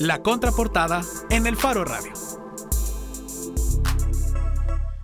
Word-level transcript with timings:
La 0.00 0.22
contraportada 0.22 1.02
en 1.30 1.46
el 1.46 1.56
Faro 1.56 1.82
Radio. 1.84 2.12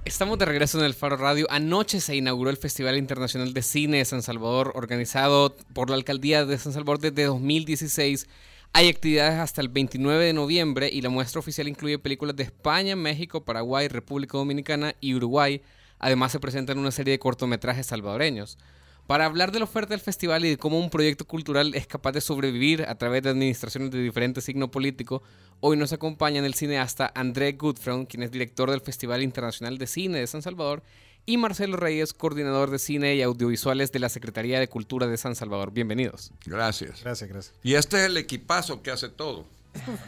Estamos 0.04 0.38
de 0.38 0.44
regreso 0.44 0.78
en 0.78 0.84
el 0.84 0.92
Faro 0.92 1.16
Radio. 1.16 1.46
Anoche 1.48 1.98
se 1.98 2.14
inauguró 2.14 2.50
el 2.50 2.58
Festival 2.58 2.98
Internacional 2.98 3.54
de 3.54 3.62
Cine 3.62 3.98
de 3.98 4.04
San 4.04 4.22
Salvador, 4.22 4.72
organizado 4.74 5.56
por 5.72 5.88
la 5.88 5.96
Alcaldía 5.96 6.44
de 6.44 6.58
San 6.58 6.74
Salvador 6.74 7.00
desde 7.00 7.24
2016. 7.24 8.26
Hay 8.74 8.88
actividades 8.90 9.38
hasta 9.38 9.62
el 9.62 9.68
29 9.68 10.26
de 10.26 10.32
noviembre 10.34 10.90
y 10.92 11.00
la 11.00 11.08
muestra 11.08 11.38
oficial 11.38 11.68
incluye 11.68 11.98
películas 11.98 12.36
de 12.36 12.42
España, 12.42 12.94
México, 12.94 13.46
Paraguay, 13.46 13.88
República 13.88 14.36
Dominicana 14.36 14.94
y 15.00 15.14
Uruguay. 15.14 15.62
Además 16.00 16.32
se 16.32 16.40
presentan 16.40 16.78
una 16.78 16.90
serie 16.90 17.12
de 17.12 17.18
cortometrajes 17.18 17.86
salvadoreños. 17.86 18.58
Para 19.06 19.26
hablar 19.26 19.50
de 19.52 19.58
la 19.58 19.64
oferta 19.64 19.90
del 19.90 20.00
festival 20.00 20.44
y 20.44 20.50
de 20.50 20.56
cómo 20.56 20.78
un 20.78 20.88
proyecto 20.88 21.24
cultural 21.26 21.74
es 21.74 21.86
capaz 21.86 22.12
de 22.12 22.20
sobrevivir 22.20 22.84
a 22.88 22.94
través 22.94 23.22
de 23.22 23.30
administraciones 23.30 23.90
de 23.90 24.02
diferentes 24.02 24.44
signos 24.44 24.70
políticos, 24.70 25.22
hoy 25.60 25.76
nos 25.76 25.92
acompaña 25.92 26.44
el 26.44 26.54
cineasta 26.54 27.12
André 27.14 27.52
Goodfriend, 27.52 28.06
quien 28.06 28.22
es 28.22 28.30
director 28.30 28.70
del 28.70 28.80
Festival 28.80 29.22
Internacional 29.22 29.76
de 29.76 29.86
Cine 29.86 30.20
de 30.20 30.26
San 30.26 30.42
Salvador, 30.42 30.82
y 31.26 31.36
Marcelo 31.36 31.76
Reyes, 31.76 32.12
coordinador 32.12 32.70
de 32.70 32.78
cine 32.78 33.14
y 33.14 33.22
audiovisuales 33.22 33.92
de 33.92 33.98
la 34.00 34.08
Secretaría 34.08 34.58
de 34.58 34.68
Cultura 34.68 35.06
de 35.06 35.16
San 35.16 35.36
Salvador. 35.36 35.72
Bienvenidos. 35.72 36.32
Gracias. 36.44 37.02
Gracias, 37.02 37.30
gracias. 37.30 37.54
Y 37.62 37.74
este 37.74 37.98
es 37.98 38.06
el 38.06 38.16
equipazo 38.16 38.82
que 38.82 38.90
hace 38.90 39.08
todo. 39.08 39.46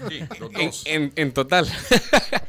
Sí, 0.09 0.21
los 0.41 0.53
dos. 0.53 0.83
En, 0.87 1.13
en 1.17 1.33
total. 1.33 1.67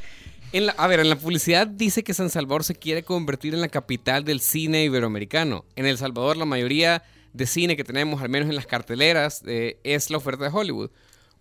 En 0.52 0.68
la, 0.68 0.72
a 0.74 0.88
ver, 0.88 1.00
en 1.00 1.10
la 1.10 1.18
publicidad 1.18 1.68
dice 1.68 2.04
que 2.04 2.14
San 2.14 2.30
Salvador 2.30 2.64
se 2.64 2.76
quiere 2.76 3.04
convertir 3.04 3.54
en 3.54 3.62
la 3.62 3.68
capital 3.68 4.24
del 4.24 4.40
cine 4.40 4.84
iberoamericano. 4.86 5.66
En 5.76 5.86
El 5.86 5.98
Salvador 5.98 6.38
la 6.38 6.46
mayoría 6.46 7.04
de 7.34 7.46
cine 7.46 7.76
que 7.76 7.84
tenemos, 7.84 8.22
al 8.22 8.30
menos 8.30 8.50
en 8.50 8.56
las 8.56 8.66
carteleras, 8.66 9.44
eh, 9.46 9.80
es 9.84 10.10
la 10.10 10.18
oferta 10.18 10.46
de 10.46 10.52
Hollywood. 10.52 10.92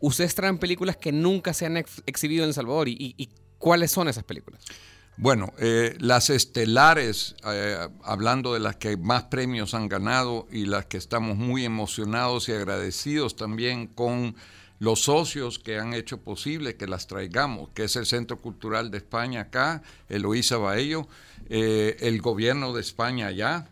Ustedes 0.01 0.35
traen 0.35 0.59
películas 0.59 0.97
que 0.97 1.13
nunca 1.13 1.55
se 1.55 1.67
han 1.67 1.77
ex 1.77 2.03
exhibido 2.07 2.43
en 2.43 2.49
El 2.49 2.55
Salvador. 2.55 2.89
¿Y, 2.89 2.93
y, 2.93 3.15
y 3.17 3.29
cuáles 3.59 3.93
son 3.93 4.09
esas 4.09 4.25
películas? 4.25 4.65
Bueno, 5.17 5.53
eh, 5.59 5.97
las 6.01 6.29
estelares, 6.29 7.37
eh, 7.47 7.89
hablando 8.03 8.53
de 8.53 8.59
las 8.59 8.77
que 8.77 8.97
más 8.97 9.25
premios 9.25 9.73
han 9.75 9.89
ganado 9.89 10.49
y 10.51 10.67
las 10.67 10.87
que 10.87 10.97
estamos 10.97 11.37
muy 11.37 11.65
emocionados 11.65 12.49
y 12.49 12.53
agradecidos 12.53 13.37
también 13.37 13.87
con 13.87 14.35
los 14.79 15.03
socios 15.03 15.59
que 15.59 15.79
han 15.79 15.95
hecho 15.95 16.19
posible 16.19 16.77
que 16.77 16.87
las 16.87 17.07
traigamos, 17.07 17.71
que 17.75 17.85
es 17.85 17.97
el 17.97 18.07
Centro 18.07 18.39
Cultural 18.39 18.91
de 18.91 18.99
España 18.99 19.43
acá, 19.43 19.83
Eloísa 20.09 20.57
Baello, 20.57 21.09
eh, 21.49 21.97
el 22.01 22.21
gobierno 22.21 22.73
de 22.73 22.81
España 22.81 23.29
allá 23.29 23.69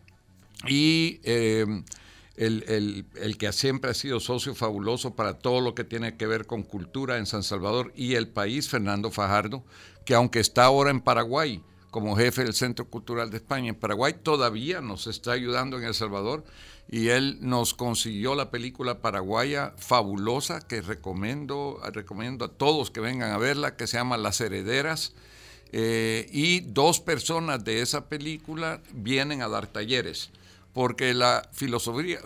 y 0.67 1.21
eh, 1.25 1.67
el, 2.37 2.65
el, 2.69 3.07
el, 3.17 3.37
que 3.37 3.53
siempre 3.53 3.91
ha 3.91 3.95
sido 3.95 4.21
socio 4.21 4.55
fabuloso 4.55 5.15
para 5.15 5.39
todo 5.39 5.61
lo 5.61 5.75
que 5.75 5.85
tiene 5.85 6.17
que 6.17 6.27
ver 6.27 6.47
con 6.47 6.63
cultura 6.63 7.19
en 7.19 7.27
San 7.27 7.43
Salvador 7.43 7.93
y 7.97 8.15
el 8.15 8.29
país, 8.29 8.69
Fernando 8.69 9.11
Fajardo, 9.11 9.65
que 10.05 10.15
aunque 10.15 10.41
está 10.41 10.65
ahora 10.65 10.91
en 10.91 11.01
Paraguay, 11.01 11.63
como 11.93 12.17
jefe 12.17 12.43
del 12.43 12.55
Centro 12.55 12.87
Cultural 12.87 13.31
de 13.31 13.37
España 13.37 13.69
en 13.69 13.75
Paraguay, 13.75 14.15
todavía 14.15 14.81
nos 14.81 15.07
está 15.07 15.33
ayudando 15.33 15.77
en 15.77 15.85
El 15.85 15.93
Salvador 15.93 16.43
y 16.89 17.09
él 17.09 17.37
nos 17.43 17.75
consiguió 17.75 18.35
la 18.35 18.51
película 18.51 19.03
paraguaya 19.03 19.75
fabulosa 19.77 20.67
que 20.67 20.81
recomiendo, 20.81 21.79
recomiendo 21.93 22.47
a 22.47 22.49
todos 22.49 22.91
que 22.91 23.01
vengan 23.01 23.33
a 23.33 23.37
verla, 23.37 23.77
que 23.77 23.87
se 23.87 23.99
llama 23.99 24.17
Las 24.17 24.41
Herederas. 24.41 25.13
Eh, 25.73 26.31
y 26.33 26.61
dos 26.61 26.99
personas 26.99 27.63
de 27.63 27.83
esa 27.83 28.09
película 28.09 28.81
vienen 28.95 29.43
a 29.43 29.49
dar 29.49 29.67
talleres, 29.67 30.31
porque 30.73 31.13
la 31.13 31.47
filosofía, 31.53 32.21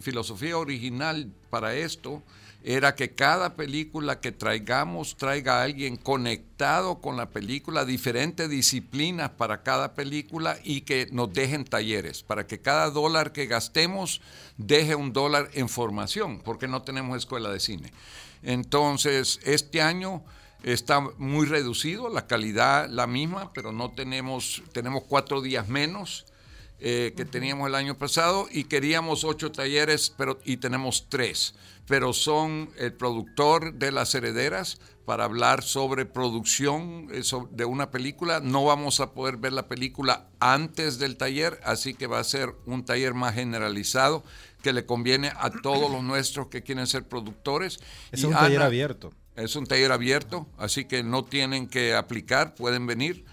filosofía 0.00 0.58
original 0.58 1.30
para 1.48 1.76
esto 1.76 2.24
era 2.62 2.94
que 2.94 3.14
cada 3.14 3.56
película 3.56 4.20
que 4.20 4.32
traigamos 4.32 5.16
traiga 5.16 5.60
a 5.60 5.62
alguien 5.62 5.96
conectado 5.96 7.00
con 7.00 7.16
la 7.16 7.30
película, 7.30 7.84
diferentes 7.84 8.50
disciplinas 8.50 9.30
para 9.30 9.62
cada 9.62 9.94
película 9.94 10.58
y 10.62 10.82
que 10.82 11.08
nos 11.10 11.32
dejen 11.32 11.64
talleres, 11.64 12.22
para 12.22 12.46
que 12.46 12.60
cada 12.60 12.90
dólar 12.90 13.32
que 13.32 13.46
gastemos 13.46 14.20
deje 14.58 14.94
un 14.94 15.12
dólar 15.12 15.50
en 15.54 15.68
formación, 15.68 16.40
porque 16.40 16.68
no 16.68 16.82
tenemos 16.82 17.16
escuela 17.16 17.50
de 17.50 17.60
cine. 17.60 17.92
Entonces, 18.42 19.40
este 19.44 19.80
año 19.80 20.22
está 20.62 21.00
muy 21.00 21.46
reducido, 21.46 22.08
la 22.10 22.26
calidad 22.26 22.88
la 22.88 23.06
misma, 23.06 23.52
pero 23.52 23.72
no 23.72 23.90
tenemos, 23.90 24.62
tenemos 24.72 25.04
cuatro 25.04 25.40
días 25.40 25.68
menos. 25.68 26.26
Eh, 26.82 27.12
que 27.14 27.26
teníamos 27.26 27.68
el 27.68 27.74
año 27.74 27.98
pasado 27.98 28.48
y 28.50 28.64
queríamos 28.64 29.22
ocho 29.24 29.52
talleres 29.52 30.14
pero, 30.16 30.38
y 30.46 30.56
tenemos 30.56 31.10
tres 31.10 31.54
pero 31.90 32.12
son 32.12 32.70
el 32.78 32.92
productor 32.92 33.74
de 33.74 33.90
las 33.90 34.14
herederas 34.14 34.78
para 35.04 35.24
hablar 35.24 35.64
sobre 35.64 36.06
producción 36.06 37.08
de 37.50 37.64
una 37.64 37.90
película. 37.90 38.38
No 38.38 38.64
vamos 38.64 39.00
a 39.00 39.12
poder 39.12 39.38
ver 39.38 39.52
la 39.52 39.66
película 39.66 40.28
antes 40.38 41.00
del 41.00 41.16
taller, 41.16 41.58
así 41.64 41.94
que 41.94 42.06
va 42.06 42.20
a 42.20 42.24
ser 42.24 42.54
un 42.64 42.84
taller 42.84 43.12
más 43.12 43.34
generalizado 43.34 44.22
que 44.62 44.72
le 44.72 44.86
conviene 44.86 45.32
a 45.36 45.50
todos 45.50 45.90
los 45.90 46.04
nuestros 46.04 46.46
que 46.46 46.62
quieren 46.62 46.86
ser 46.86 47.08
productores. 47.08 47.80
Es 48.12 48.22
y 48.22 48.26
un 48.26 48.34
Ana, 48.34 48.42
taller 48.42 48.62
abierto. 48.62 49.12
Es 49.34 49.56
un 49.56 49.66
taller 49.66 49.90
abierto, 49.90 50.46
así 50.58 50.84
que 50.84 51.02
no 51.02 51.24
tienen 51.24 51.66
que 51.66 51.94
aplicar, 51.94 52.54
pueden 52.54 52.86
venir. 52.86 53.24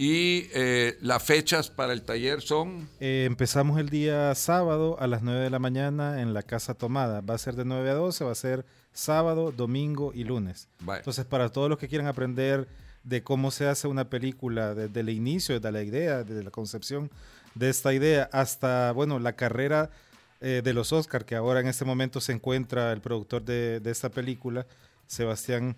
Y 0.00 0.48
eh, 0.54 0.96
las 1.02 1.22
fechas 1.22 1.68
para 1.68 1.92
el 1.92 2.00
taller 2.00 2.40
son... 2.40 2.88
Eh, 3.00 3.24
empezamos 3.26 3.78
el 3.78 3.90
día 3.90 4.34
sábado 4.34 4.96
a 4.98 5.06
las 5.06 5.20
9 5.20 5.40
de 5.40 5.50
la 5.50 5.58
mañana 5.58 6.22
en 6.22 6.32
la 6.32 6.42
Casa 6.42 6.72
Tomada. 6.72 7.20
Va 7.20 7.34
a 7.34 7.38
ser 7.38 7.54
de 7.54 7.66
9 7.66 7.90
a 7.90 7.94
12, 7.96 8.24
va 8.24 8.32
a 8.32 8.34
ser 8.34 8.64
sábado, 8.94 9.52
domingo 9.52 10.12
y 10.14 10.24
lunes. 10.24 10.68
Entonces, 10.80 11.26
para 11.26 11.50
todos 11.50 11.68
los 11.68 11.78
que 11.78 11.86
quieran 11.86 12.06
aprender 12.06 12.66
de 13.04 13.22
cómo 13.22 13.50
se 13.50 13.68
hace 13.68 13.88
una 13.88 14.08
película 14.08 14.74
desde 14.74 15.00
el 15.00 15.10
inicio, 15.10 15.56
desde 15.56 15.70
la 15.70 15.82
idea, 15.82 16.24
desde 16.24 16.44
la 16.44 16.50
concepción 16.50 17.10
de 17.54 17.68
esta 17.68 17.92
idea, 17.92 18.30
hasta, 18.32 18.92
bueno, 18.92 19.18
la 19.18 19.34
carrera 19.34 19.90
eh, 20.40 20.62
de 20.64 20.72
los 20.72 20.94
Oscar, 20.94 21.26
que 21.26 21.36
ahora 21.36 21.60
en 21.60 21.66
este 21.66 21.84
momento 21.84 22.22
se 22.22 22.32
encuentra 22.32 22.90
el 22.94 23.02
productor 23.02 23.44
de, 23.44 23.80
de 23.80 23.90
esta 23.90 24.08
película, 24.08 24.66
Sebastián 25.06 25.76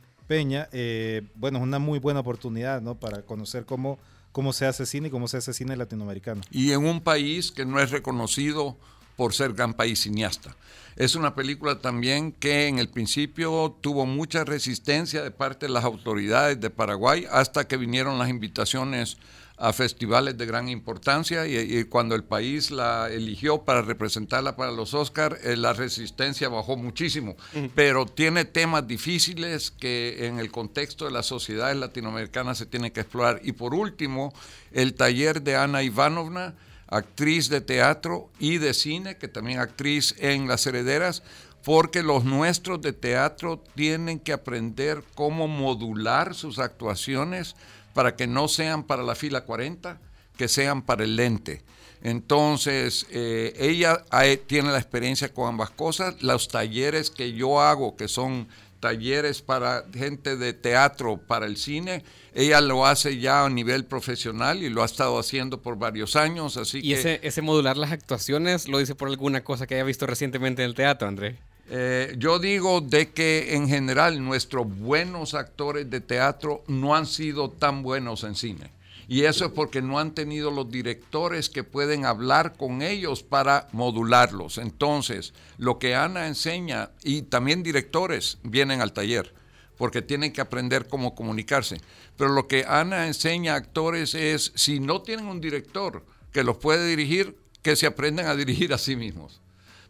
Eh, 0.73 1.23
bueno, 1.35 1.59
es 1.59 1.65
una 1.65 1.79
muy 1.79 1.99
buena 1.99 2.21
oportunidad, 2.21 2.81
¿no? 2.81 2.95
Para 2.95 3.23
conocer 3.23 3.65
cómo, 3.65 3.99
cómo 4.33 4.53
se 4.53 4.67
hace 4.67 4.87
cine 4.87 5.09
y 5.09 5.11
cómo 5.11 5.29
se 5.29 5.37
hace 5.37 5.53
cine 5.53 5.77
latinoamericano. 5.77 6.41
Y 6.51 6.73
en 6.73 6.85
un 6.85 7.01
país 7.01 7.53
que 7.53 7.65
no 7.65 7.81
es 7.81 7.91
reconocido 7.91 8.77
por 9.17 9.35
ser 9.35 9.53
gran 9.53 9.75
país 9.75 10.01
cineasta. 10.01 10.57
Es 10.97 11.15
una 11.15 11.35
película 11.35 11.81
también 11.81 12.33
que 12.33 12.67
en 12.67 12.79
el 12.79 12.89
principio 12.89 13.77
tuvo 13.81 14.07
mucha 14.07 14.45
resistencia 14.45 15.23
de 15.23 15.31
parte 15.31 15.67
de 15.67 15.73
las 15.73 15.85
autoridades 15.85 16.61
de 16.61 16.71
Paraguay 16.71 17.27
hasta 17.31 17.67
que 17.67 17.77
vinieron 17.77 18.19
las 18.19 18.29
invitaciones 18.29 19.19
a 19.63 19.73
festivales 19.73 20.37
de 20.37 20.45
gran 20.45 20.69
importancia 20.69 21.47
y, 21.47 21.57
y, 21.57 21.85
cuando 21.85 22.17
el 22.17 22.25
país 22.25 22.73
la 22.73 23.09
eligió 23.09 23.63
para 23.63 23.81
representarla 23.81 24.57
para 24.57 24.73
los 24.73 24.93
Oscars, 24.93 25.39
eh, 25.45 25.57
la 25.57 25.73
resistencia 25.73 26.49
bajó 26.49 26.77
muchísimo, 26.77 27.37
uh 27.55 27.59
-huh. 27.59 27.71
pero 27.73 28.05
tiene 28.05 28.45
temas 28.45 28.89
difíciles 28.89 29.71
que 29.71 30.27
en 30.27 30.41
el 30.41 30.51
contexto 30.51 31.05
de 31.05 31.13
las 31.13 31.27
sociedades 31.27 31.77
latinoamericanas 31.77 32.59
se 32.59 32.67
tiene 32.67 32.91
que 32.91 33.03
explorar. 33.03 33.41
Y 33.45 33.53
por 33.53 33.73
último, 33.73 34.35
el 34.73 34.95
taller 34.95 35.43
de 35.43 35.55
Ana 35.55 35.85
Ivanovna, 35.85 36.57
actriz 36.89 37.49
de 37.49 37.61
teatro 37.61 38.31
y 38.41 38.59
de 38.59 38.75
cine, 38.75 39.17
que 39.17 39.29
también 39.29 39.61
actriz 39.61 40.17
en 40.19 40.49
Las 40.49 40.67
Herederas, 40.67 41.23
porque 41.65 42.03
los 42.03 42.25
nuestros 42.25 42.83
de 42.83 42.93
teatro 42.93 43.63
tienen 43.77 44.19
que 44.19 44.33
aprender 44.33 45.05
cómo 45.15 45.47
modular 45.47 46.35
sus 46.35 46.59
actuaciones 46.59 47.55
para 47.95 48.17
que 48.17 48.27
no 48.27 48.49
sean 48.49 48.85
para 48.85 49.03
la 49.03 49.15
fila 49.15 49.43
40, 49.43 50.01
que 50.37 50.49
sean 50.49 50.83
para 50.83 51.05
el 51.05 51.17
lente. 51.17 51.63
Entonces, 52.03 53.07
eh, 53.11 53.55
ella 53.59 54.05
hay, 54.11 54.37
tiene 54.37 54.73
la 54.73 54.79
experiencia 54.79 55.33
con 55.33 55.49
ambas 55.49 55.71
cosas. 55.71 56.21
Los 56.23 56.49
talleres 56.49 57.11
que 57.11 57.33
yo 57.33 57.61
hago, 57.61 57.97
que 57.97 58.09
son 58.09 58.49
talleres 58.81 59.41
para 59.41 59.85
gente 59.95 60.37
de 60.37 60.53
teatro, 60.53 61.17
para 61.17 61.47
el 61.47 61.57
cine, 61.57 62.03
ella 62.35 62.61
lo 62.61 62.85
hace 62.85 63.19
ya 63.19 63.45
a 63.45 63.49
nivel 63.49 63.85
profesional 63.85 64.65
y 64.65 64.69
lo 64.69 64.83
ha 64.83 64.87
estado 64.87 65.19
haciendo 65.21 65.63
por 65.63 65.79
varios 65.79 66.17
años. 66.17 66.57
Así 66.57 66.79
¿Y 66.79 66.89
que, 66.89 66.95
ese, 66.95 67.21
ese 67.23 67.43
modular 67.43 67.77
las 67.77 67.93
actuaciones 67.93 68.69
lo 68.69 68.79
dice 68.79 68.97
por 68.97 69.09
alguna 69.09 69.45
cosa 69.45 69.69
que 69.69 69.77
haya 69.77 69.85
visto 69.85 70.05
recientemente 70.07 70.65
en 70.65 70.71
el 70.71 70.75
teatro, 70.75 71.07
André? 71.07 71.39
Eh, 71.75 72.17
yo 72.19 72.39
digo 72.39 72.83
de 72.83 73.13
que 73.13 73.55
en 73.55 73.67
general 73.67 74.23
nuestros 74.23 74.67
buenos 74.67 75.33
actores 75.33 75.89
de 75.89 76.03
teatro 76.03 76.63
no 76.67 76.95
han 76.95 77.07
sido 77.07 77.49
tan 77.49 77.83
buenos 77.83 78.25
en 78.25 78.35
cine. 78.35 78.73
Y 79.09 79.23
eso 79.23 79.47
es 79.47 79.53
porque 79.53 79.81
no 79.81 79.99
han 79.99 80.13
tenido 80.13 80.51
los 80.51 80.71
directores 80.71 81.49
que 81.49 81.65
pueden 81.65 82.05
hablar 82.05 82.59
con 82.59 82.83
ellos 82.83 83.23
para 83.23 83.69
modularlos. 83.73 84.59
Entonces, 84.59 85.33
lo 85.57 85.79
que 85.79 85.95
Ana 85.95 86.27
enseña, 86.27 86.91
y 87.05 87.23
también 87.23 87.63
directores 87.63 88.37
vienen 88.43 88.83
al 88.83 88.93
taller, 88.93 89.33
porque 89.79 90.03
tienen 90.03 90.35
que 90.35 90.43
aprender 90.43 90.89
cómo 90.89 91.15
comunicarse. 91.15 91.81
Pero 92.19 92.33
lo 92.33 92.49
que 92.49 92.67
Ana 92.69 93.07
enseña 93.07 93.55
a 93.55 93.57
actores 93.57 94.15
es, 94.15 94.53
si 94.57 94.79
no 94.79 95.01
tienen 95.01 95.25
un 95.25 95.41
director 95.41 96.05
que 96.33 96.45
los 96.45 96.59
puede 96.59 96.87
dirigir, 96.87 97.35
que 97.63 97.77
se 97.77 97.87
aprendan 97.87 98.27
a 98.27 98.37
dirigir 98.37 98.75
a 98.75 98.79
sí 98.79 98.95
mismos 98.95 99.42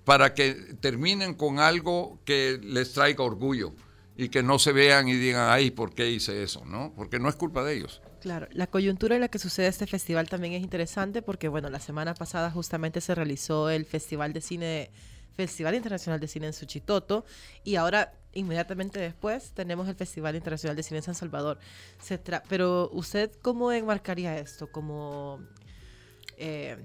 para 0.05 0.35
que 0.35 0.53
terminen 0.81 1.35
con 1.35 1.59
algo 1.59 2.21
que 2.25 2.59
les 2.63 2.93
traiga 2.93 3.25
orgullo. 3.25 3.73
y 4.15 4.29
que 4.29 4.43
no 4.43 4.59
se 4.59 4.73
vean 4.73 5.09
y 5.09 5.15
digan, 5.15 5.49
ay, 5.51 5.71
¿por 5.71 5.95
qué 5.95 6.11
hice 6.11 6.43
eso? 6.43 6.65
¿no? 6.67 6.93
Porque 6.95 7.19
no 7.19 7.31
es 7.31 7.35
culpa 7.35 7.65
de 7.65 7.77
ellos. 7.77 8.03
Claro, 8.21 8.47
la 8.53 8.69
coyuntura 8.69 9.17
en 9.17 9.23
la 9.23 9.29
que 9.29 9.39
sucede 9.39 9.67
este 9.67 9.87
festival 9.87 10.29
también 10.29 10.53
es 10.53 10.63
interesante 10.63 11.23
porque, 11.23 11.49
bueno, 11.49 11.71
la 11.71 11.81
semana 11.81 12.15
pasada 12.15 12.51
justamente 12.51 13.01
se 13.01 13.15
realizó 13.15 13.69
el 13.69 13.85
Festival 13.85 14.33
de 14.33 14.41
Cine, 14.41 14.91
Festival 15.35 15.75
Internacional 15.75 16.21
de 16.21 16.29
Cine 16.29 16.47
en 16.47 16.53
Suchitoto 16.53 17.25
y 17.65 17.77
ahora, 17.77 18.13
inmediatamente 18.33 19.01
después, 19.01 19.53
tenemos 19.55 19.89
el 19.89 19.97
Festival 19.97 20.37
Internacional 20.37 20.77
de 20.77 20.83
Cine 20.85 20.99
en 20.99 21.05
San 21.05 21.15
Salvador. 21.17 21.59
Se 22.01 22.21
Pero, 22.49 22.91
¿usted 22.93 23.33
cómo 23.43 23.73
enmarcaría 23.73 24.39
esto? 24.39 24.71
¿Como, 24.71 25.41
eh, 26.37 26.77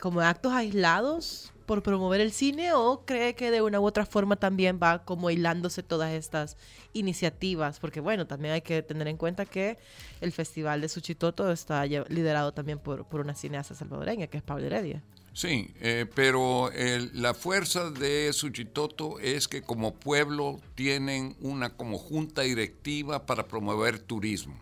como 0.00 0.20
actos 0.20 0.52
aislados 0.52 1.52
por 1.66 1.82
promover 1.82 2.20
el 2.20 2.32
cine 2.32 2.72
o 2.72 3.04
cree 3.06 3.34
que 3.34 3.50
de 3.50 3.62
una 3.62 3.80
u 3.80 3.86
otra 3.86 4.04
forma 4.04 4.36
también 4.36 4.78
va 4.82 5.04
como 5.04 5.30
hilándose 5.30 5.82
todas 5.82 6.12
estas 6.12 6.56
iniciativas? 6.92 7.78
Porque 7.78 8.00
bueno, 8.00 8.26
también 8.26 8.54
hay 8.54 8.62
que 8.62 8.82
tener 8.82 9.08
en 9.08 9.16
cuenta 9.16 9.46
que 9.46 9.78
el 10.20 10.32
Festival 10.32 10.80
de 10.80 10.88
Suchitoto 10.88 11.50
está 11.50 11.86
liderado 11.86 12.52
también 12.52 12.78
por, 12.78 13.06
por 13.06 13.20
una 13.20 13.34
cineasta 13.34 13.74
salvadoreña, 13.74 14.26
que 14.26 14.38
es 14.38 14.42
Pablo 14.42 14.66
Heredia. 14.66 15.02
Sí, 15.34 15.70
eh, 15.80 16.04
pero 16.14 16.70
la 17.14 17.32
fuerza 17.32 17.90
de 17.90 18.32
Suchitoto 18.34 19.18
es 19.18 19.48
que 19.48 19.62
como 19.62 19.94
pueblo 19.94 20.60
tienen 20.74 21.36
una 21.40 21.70
como 21.70 21.96
junta 21.96 22.42
directiva 22.42 23.24
para 23.24 23.48
promover 23.48 23.98
turismo. 23.98 24.60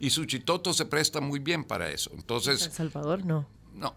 Y 0.00 0.10
Suchitoto 0.10 0.72
se 0.72 0.86
presta 0.86 1.20
muy 1.20 1.38
bien 1.38 1.62
para 1.62 1.90
eso. 1.90 2.10
Entonces, 2.14 2.66
El 2.66 2.72
Salvador 2.72 3.24
no. 3.24 3.46
No, 3.74 3.94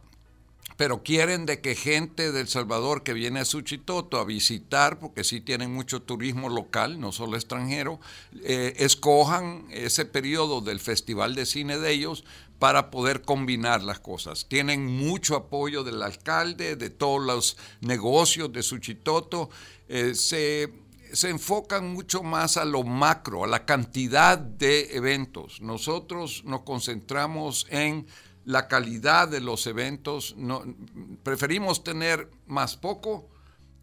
pero 0.77 1.03
quieren 1.03 1.45
de 1.45 1.61
que 1.61 1.75
gente 1.75 2.31
del 2.31 2.47
Salvador 2.47 3.03
que 3.03 3.13
viene 3.13 3.39
a 3.39 3.45
Suchitoto 3.45 4.19
a 4.19 4.25
visitar, 4.25 4.99
porque 4.99 5.23
sí 5.23 5.41
tienen 5.41 5.73
mucho 5.73 6.01
turismo 6.01 6.49
local, 6.49 6.99
no 6.99 7.11
solo 7.11 7.37
extranjero, 7.37 7.99
eh, 8.43 8.73
escojan 8.77 9.65
ese 9.71 10.05
periodo 10.05 10.61
del 10.61 10.79
Festival 10.79 11.35
de 11.35 11.45
Cine 11.45 11.77
de 11.77 11.91
ellos 11.91 12.23
para 12.59 12.91
poder 12.91 13.23
combinar 13.23 13.83
las 13.83 13.99
cosas. 13.99 14.47
Tienen 14.47 14.85
mucho 14.85 15.35
apoyo 15.35 15.83
del 15.83 16.01
alcalde, 16.01 16.75
de 16.75 16.89
todos 16.89 17.21
los 17.21 17.57
negocios 17.81 18.53
de 18.53 18.63
Suchitoto. 18.63 19.49
Eh, 19.89 20.15
se, 20.15 20.71
se 21.11 21.29
enfocan 21.29 21.93
mucho 21.93 22.23
más 22.23 22.55
a 22.57 22.63
lo 22.63 22.83
macro, 22.83 23.43
a 23.43 23.47
la 23.47 23.65
cantidad 23.65 24.37
de 24.37 24.95
eventos. 24.95 25.61
Nosotros 25.61 26.43
nos 26.45 26.61
concentramos 26.61 27.67
en 27.69 28.07
la 28.45 28.67
calidad 28.67 29.27
de 29.27 29.41
los 29.41 29.67
eventos. 29.67 30.35
No, 30.37 30.63
preferimos 31.23 31.83
tener 31.83 32.29
más 32.47 32.77
poco 32.77 33.29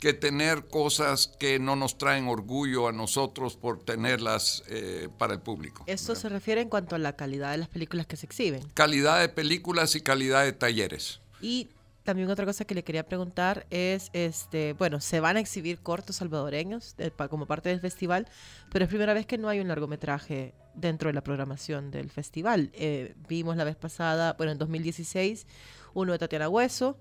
que 0.00 0.14
tener 0.14 0.66
cosas 0.66 1.28
que 1.38 1.58
no 1.58 1.76
nos 1.76 1.98
traen 1.98 2.26
orgullo 2.26 2.88
a 2.88 2.92
nosotros 2.92 3.56
por 3.56 3.84
tenerlas 3.84 4.64
eh, 4.68 5.08
para 5.18 5.34
el 5.34 5.40
público. 5.40 5.84
¿Eso 5.86 6.14
se 6.14 6.28
refiere 6.30 6.62
en 6.62 6.70
cuanto 6.70 6.96
a 6.96 6.98
la 6.98 7.16
calidad 7.16 7.52
de 7.52 7.58
las 7.58 7.68
películas 7.68 8.06
que 8.06 8.16
se 8.16 8.24
exhiben? 8.24 8.62
Calidad 8.72 9.20
de 9.20 9.28
películas 9.28 9.94
y 9.94 10.00
calidad 10.00 10.44
de 10.44 10.52
talleres. 10.54 11.20
Y 11.42 11.68
también 12.02 12.30
otra 12.30 12.46
cosa 12.46 12.64
que 12.64 12.74
le 12.74 12.82
quería 12.82 13.06
preguntar 13.06 13.66
es, 13.68 14.08
este, 14.14 14.72
bueno, 14.72 15.00
se 15.00 15.20
van 15.20 15.36
a 15.36 15.40
exhibir 15.40 15.78
cortos 15.80 16.16
salvadoreños 16.16 16.94
eh, 16.96 17.12
como 17.28 17.46
parte 17.46 17.68
del 17.68 17.80
festival, 17.80 18.26
pero 18.72 18.86
es 18.86 18.88
primera 18.88 19.12
vez 19.12 19.26
que 19.26 19.36
no 19.36 19.50
hay 19.50 19.60
un 19.60 19.68
largometraje 19.68 20.54
dentro 20.80 21.08
de 21.08 21.14
la 21.14 21.22
programación 21.22 21.90
del 21.90 22.10
festival. 22.10 22.70
Eh, 22.72 23.14
vimos 23.28 23.56
la 23.56 23.64
vez 23.64 23.76
pasada, 23.76 24.34
bueno, 24.34 24.52
en 24.52 24.58
2016, 24.58 25.46
uno 25.94 26.12
de 26.12 26.18
Tatiana 26.18 26.48
Hueso, 26.48 26.98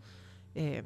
eh, 0.56 0.84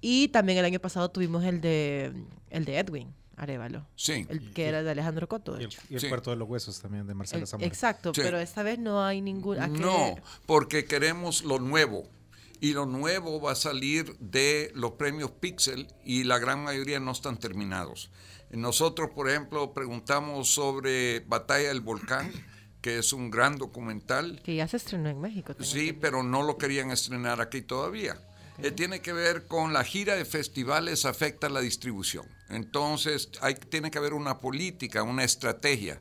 y 0.00 0.28
también 0.28 0.58
el 0.58 0.64
año 0.64 0.80
pasado 0.80 1.10
tuvimos 1.10 1.44
el 1.44 1.60
de, 1.60 2.12
el 2.50 2.64
de 2.64 2.78
Edwin. 2.78 3.14
Arevalo. 3.34 3.86
Sí. 3.96 4.26
El 4.28 4.52
que 4.52 4.66
era 4.66 4.82
de 4.82 4.90
Alejandro 4.90 5.26
Coto. 5.26 5.58
y 5.58 5.64
el, 5.96 6.08
Puerto 6.08 6.30
de 6.30 6.36
los 6.36 6.48
Huesos 6.48 6.80
también 6.80 7.06
de 7.06 7.14
Marcelo 7.14 7.46
Zamora. 7.46 7.66
Exacto, 7.66 8.12
pero 8.14 8.38
esta 8.38 8.62
vez 8.62 8.78
no 8.78 9.02
hay 9.02 9.20
ningún... 9.20 9.56
No, 9.80 10.16
porque 10.46 10.84
queremos 10.84 11.42
lo 11.42 11.58
nuevo. 11.58 12.08
Y 12.62 12.74
lo 12.74 12.86
nuevo 12.86 13.40
va 13.40 13.52
a 13.52 13.56
salir 13.56 14.16
de 14.20 14.70
los 14.76 14.92
premios 14.92 15.32
Pixel 15.32 15.88
y 16.04 16.22
la 16.22 16.38
gran 16.38 16.62
mayoría 16.62 17.00
no 17.00 17.10
están 17.10 17.36
terminados. 17.36 18.12
Nosotros, 18.52 19.10
por 19.10 19.28
ejemplo, 19.28 19.74
preguntamos 19.74 20.54
sobre 20.54 21.20
Batalla 21.26 21.70
del 21.70 21.80
Volcán, 21.80 22.30
que 22.80 22.98
es 22.98 23.12
un 23.12 23.32
gran 23.32 23.58
documental. 23.58 24.40
Que 24.44 24.54
ya 24.54 24.68
se 24.68 24.76
estrenó 24.76 25.08
en 25.08 25.20
México. 25.20 25.56
Sí, 25.58 25.92
pero 25.92 26.22
no 26.22 26.44
lo 26.44 26.56
querían 26.56 26.92
estrenar 26.92 27.40
aquí 27.40 27.62
todavía. 27.62 28.16
Eh, 28.58 28.70
tiene 28.70 29.00
que 29.00 29.12
ver 29.12 29.48
con 29.48 29.72
la 29.72 29.82
gira 29.82 30.14
de 30.14 30.24
festivales 30.24 31.04
afecta 31.04 31.48
la 31.48 31.60
distribución. 31.60 32.26
Entonces, 32.48 33.30
hay, 33.40 33.56
tiene 33.56 33.90
que 33.90 33.98
haber 33.98 34.14
una 34.14 34.38
política, 34.38 35.02
una 35.02 35.24
estrategia. 35.24 36.00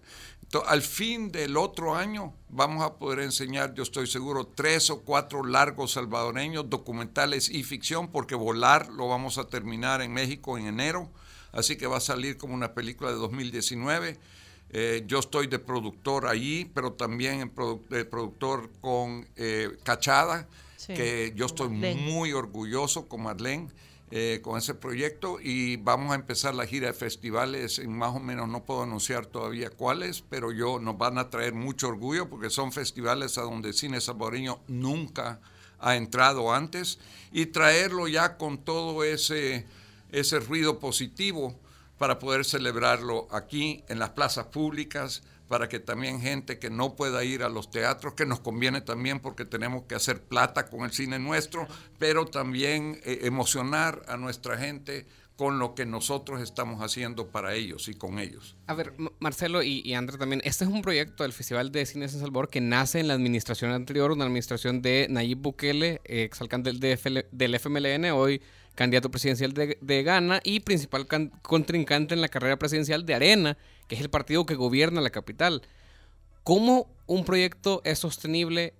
Al 0.65 0.81
fin 0.81 1.31
del 1.31 1.57
otro 1.57 1.95
año 1.95 2.33
vamos 2.49 2.83
a 2.83 2.95
poder 2.95 3.19
enseñar, 3.19 3.73
yo 3.73 3.83
estoy 3.83 4.07
seguro, 4.07 4.45
tres 4.45 4.89
o 4.89 5.01
cuatro 5.01 5.45
largos 5.45 5.93
salvadoreños, 5.93 6.69
documentales 6.69 7.49
y 7.49 7.63
ficción, 7.63 8.09
porque 8.11 8.35
Volar 8.35 8.89
lo 8.89 9.07
vamos 9.07 9.37
a 9.37 9.47
terminar 9.47 10.01
en 10.01 10.13
México 10.13 10.57
en 10.57 10.67
enero 10.67 11.09
así 11.51 11.75
que 11.75 11.87
va 11.87 11.97
a 11.97 12.01
salir 12.01 12.37
como 12.37 12.53
una 12.53 12.73
película 12.73 13.11
de 13.11 13.17
2019. 13.17 14.17
Eh, 14.73 15.03
yo 15.05 15.19
estoy 15.19 15.47
de 15.47 15.59
productor 15.59 16.27
allí, 16.27 16.69
pero 16.73 16.93
también 16.93 17.51
de 17.89 18.05
productor 18.05 18.69
con 18.79 19.27
eh, 19.35 19.69
Cachada, 19.83 20.47
que 20.87 21.33
yo 21.35 21.45
estoy 21.45 21.69
muy 21.69 22.33
orgulloso 22.33 23.07
con 23.07 23.23
Marlene. 23.23 23.69
Eh, 24.13 24.41
con 24.43 24.57
ese 24.57 24.75
proyecto 24.75 25.39
y 25.41 25.77
vamos 25.77 26.11
a 26.11 26.15
empezar 26.15 26.53
la 26.53 26.67
gira 26.67 26.87
de 26.87 26.93
festivales. 26.93 27.79
En 27.79 27.97
más 27.97 28.13
o 28.13 28.19
menos, 28.19 28.49
no 28.49 28.65
puedo 28.65 28.83
anunciar 28.83 29.25
todavía 29.25 29.69
cuáles, 29.69 30.21
pero 30.21 30.51
yo 30.51 30.79
nos 30.79 30.97
van 30.97 31.17
a 31.17 31.29
traer 31.29 31.53
mucho 31.53 31.87
orgullo 31.87 32.29
porque 32.29 32.49
son 32.49 32.73
festivales 32.73 33.37
a 33.37 33.43
donde 33.43 33.71
cine 33.71 34.01
saboreño 34.01 34.59
nunca 34.67 35.39
ha 35.79 35.95
entrado 35.95 36.53
antes. 36.53 36.99
Y 37.31 37.45
traerlo 37.45 38.09
ya 38.09 38.37
con 38.37 38.57
todo 38.57 39.05
ese 39.05 39.65
ese 40.11 40.39
ruido 40.39 40.79
positivo 40.79 41.57
para 41.97 42.19
poder 42.19 42.45
celebrarlo 42.45 43.27
aquí 43.31 43.83
en 43.87 43.99
las 43.99 44.09
plazas 44.09 44.47
públicas, 44.47 45.23
para 45.51 45.67
que 45.67 45.81
también 45.81 46.21
gente 46.21 46.59
que 46.59 46.69
no 46.69 46.95
pueda 46.95 47.25
ir 47.25 47.43
a 47.43 47.49
los 47.49 47.69
teatros, 47.69 48.13
que 48.13 48.25
nos 48.25 48.39
conviene 48.39 48.79
también 48.79 49.19
porque 49.19 49.43
tenemos 49.43 49.83
que 49.83 49.95
hacer 49.95 50.23
plata 50.23 50.67
con 50.67 50.85
el 50.85 50.93
cine 50.93 51.19
nuestro, 51.19 51.67
pero 51.99 52.23
también 52.25 53.01
eh, 53.03 53.19
emocionar 53.23 54.01
a 54.07 54.15
nuestra 54.15 54.57
gente 54.57 55.05
con 55.41 55.57
lo 55.57 55.73
que 55.73 55.87
nosotros 55.87 56.39
estamos 56.39 56.83
haciendo 56.83 57.29
para 57.29 57.55
ellos 57.55 57.87
y 57.87 57.95
con 57.95 58.19
ellos. 58.19 58.55
A 58.67 58.75
ver, 58.75 58.93
Marcelo 59.17 59.63
y, 59.63 59.81
y 59.83 59.95
André 59.95 60.19
también, 60.19 60.39
este 60.45 60.65
es 60.65 60.69
un 60.69 60.83
proyecto 60.83 61.23
del 61.23 61.33
Festival 61.33 61.71
de 61.71 61.83
Cine 61.87 62.05
de 62.05 62.09
San 62.09 62.19
Salvador 62.19 62.47
que 62.47 62.61
nace 62.61 62.99
en 62.99 63.07
la 63.07 63.15
administración 63.15 63.71
anterior, 63.71 64.11
una 64.11 64.25
administración 64.25 64.83
de 64.83 65.07
Nayib 65.09 65.39
Bukele, 65.39 65.99
exalcalde 66.03 66.73
del, 66.73 67.25
del 67.31 67.55
FMLN, 67.55 68.11
hoy 68.11 68.39
candidato 68.75 69.09
presidencial 69.09 69.51
de, 69.55 70.03
Ghana 70.03 70.41
y 70.43 70.59
principal 70.59 71.07
contrincante 71.41 72.13
en 72.13 72.21
la 72.21 72.29
carrera 72.29 72.59
presidencial 72.59 73.03
de 73.07 73.15
Arena, 73.15 73.57
que 73.87 73.95
es 73.95 74.01
el 74.01 74.11
partido 74.11 74.45
que 74.45 74.53
gobierna 74.53 75.01
la 75.01 75.09
capital. 75.09 75.63
¿Cómo 76.43 76.87
un 77.07 77.25
proyecto 77.25 77.81
es 77.83 77.97
sostenible 77.97 78.75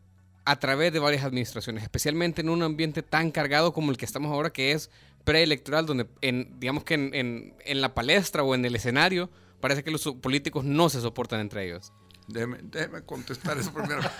a 0.46 0.60
través 0.60 0.94
de 0.94 1.00
varias 1.00 1.24
administraciones, 1.24 1.82
especialmente 1.82 2.42
en 2.42 2.50
un 2.50 2.62
ambiente 2.62 3.02
tan 3.02 3.32
cargado 3.32 3.74
como 3.74 3.90
el 3.90 3.98
que 3.98 4.06
estamos 4.06 4.32
ahora, 4.32 4.52
que 4.52 4.74
es 4.74 4.92
preelectoral, 5.24 5.86
donde 5.86 6.08
en, 6.22 6.60
digamos 6.60 6.84
que 6.84 6.94
en, 6.94 7.82
la 7.82 7.94
palestra 7.94 8.44
o 8.44 8.56
en 8.56 8.66
el 8.66 8.76
escenario 8.76 9.30
parece 9.60 9.84
que 9.84 9.92
los 9.92 10.04
políticos 10.22 10.66
no 10.66 10.90
se 10.90 11.02
soportan 11.02 11.40
entre 11.40 11.66
ellos? 11.66 11.94
Déjeme, 12.28 12.60
contestar 13.06 13.58
eso 13.58 13.74
primero. 13.74 14.02